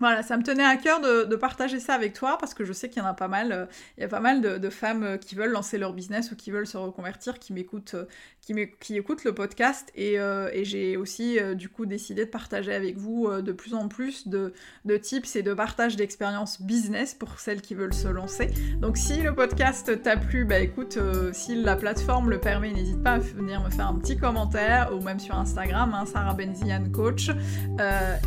Voilà, 0.00 0.22
ça 0.22 0.38
me 0.38 0.42
tenait 0.42 0.64
à 0.64 0.76
cœur 0.76 1.00
de, 1.00 1.36
partager 1.36 1.78
ça 1.78 1.94
avec 1.94 2.14
toi 2.14 2.36
parce 2.38 2.54
que 2.54 2.64
je 2.64 2.72
sais 2.72 2.88
qu'il 2.88 3.02
y 3.02 3.04
en 3.04 3.08
a 3.08 3.14
pas 3.14 3.28
mal. 3.28 3.52
Euh, 3.52 3.66
il 3.96 4.00
y 4.00 4.04
a 4.04 4.08
pas 4.08 4.20
mal 4.20 4.40
de, 4.40 4.70
femmes 4.70 5.02
euh, 5.02 5.16
qui 5.16 5.34
veulent 5.34 5.50
lancer 5.50 5.78
leur 5.78 5.92
business 5.92 6.32
ou 6.32 6.36
qui 6.36 6.50
veulent 6.50 6.66
se 6.66 6.76
reconvertir, 6.76 7.38
qui 7.38 7.52
m'écoutent, 7.52 7.94
euh, 7.94 8.66
qui, 8.80 8.96
écoutent 8.96 9.24
le 9.24 9.34
podcast. 9.34 9.92
Et, 9.94 10.18
j'ai 10.64 10.96
aussi 10.96 11.38
du 11.54 11.68
coup 11.68 11.86
décidé 11.86 12.24
de 12.24 12.30
partager 12.30 12.74
avec 12.74 12.96
vous 12.96 13.30
de 13.30 13.52
plus 13.52 13.74
en 13.74 13.88
plus 13.88 14.26
de, 14.26 14.52
tips 14.96 15.36
et 15.36 15.42
de 15.42 15.54
partage 15.54 15.96
d'expériences 15.96 16.60
business 16.60 17.14
pour 17.14 17.38
celles 17.38 17.60
qui 17.60 17.74
veulent 17.74 17.94
se 17.94 18.08
lancer. 18.08 18.50
Donc 18.80 18.96
si 18.96 19.22
le 19.22 19.34
podcast 19.34 20.02
t'a 20.02 20.16
plu, 20.16 20.44
bah 20.44 20.58
écoute, 20.58 20.98
si 21.32 21.54
la 21.54 21.76
plateforme 21.76 22.30
le 22.30 22.40
permet, 22.40 22.72
n'hésite 22.72 23.02
pas 23.02 23.12
à 23.12 23.18
venir 23.18 23.62
me 23.62 23.70
faire 23.70 23.86
un 23.86 23.94
petit 23.94 24.16
commentaire 24.16 24.90
ou 24.94 25.02
même 25.02 25.20
sur 25.20 25.36
Instagram, 25.36 25.94
hein, 25.94 26.06
Sarah 26.06 26.34
Benzian 26.34 26.90
Coach. 26.92 27.30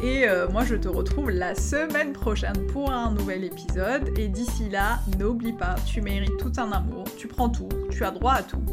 et 0.04 0.26
moi 0.52 0.64
je 0.64 0.76
te 0.76 0.88
retrouve 0.88 1.30
la 1.32 1.56
semaine 1.64 2.12
prochaine 2.12 2.68
pour 2.68 2.92
un 2.92 3.12
nouvel 3.12 3.46
épisode. 3.46 4.18
Et 4.20 4.28
d'ici 4.28 4.70
là, 4.70 5.00
n'oublie 5.18 5.54
pas, 5.54 5.76
tu 5.86 6.02
mérites 6.02 6.38
tout 6.38 6.52
un 6.58 6.72
amour, 6.72 7.06
tu 7.18 7.28
prends 7.28 7.50
tout, 7.50 7.70
tu 7.90 8.04
as 8.04 8.12
droit 8.12 8.34
à 8.34 8.44
tout. 8.44 8.64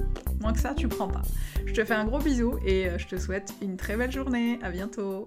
Moins 0.41 0.53
que 0.53 0.59
ça, 0.59 0.75
tu 0.75 0.89
prends 0.89 1.07
pas. 1.07 1.23
Je 1.67 1.73
te 1.73 1.85
fais 1.85 1.95
un 1.95 2.05
gros 2.05 2.19
bisou 2.19 2.59
et 2.67 2.89
euh, 2.89 2.99
je 2.99 3.07
te 3.07 3.17
souhaite 3.17 3.55
une 3.63 3.77
très 3.77 3.97
belle 3.97 4.11
journée. 4.11 4.59
À 4.63 4.71
bientôt. 4.71 5.27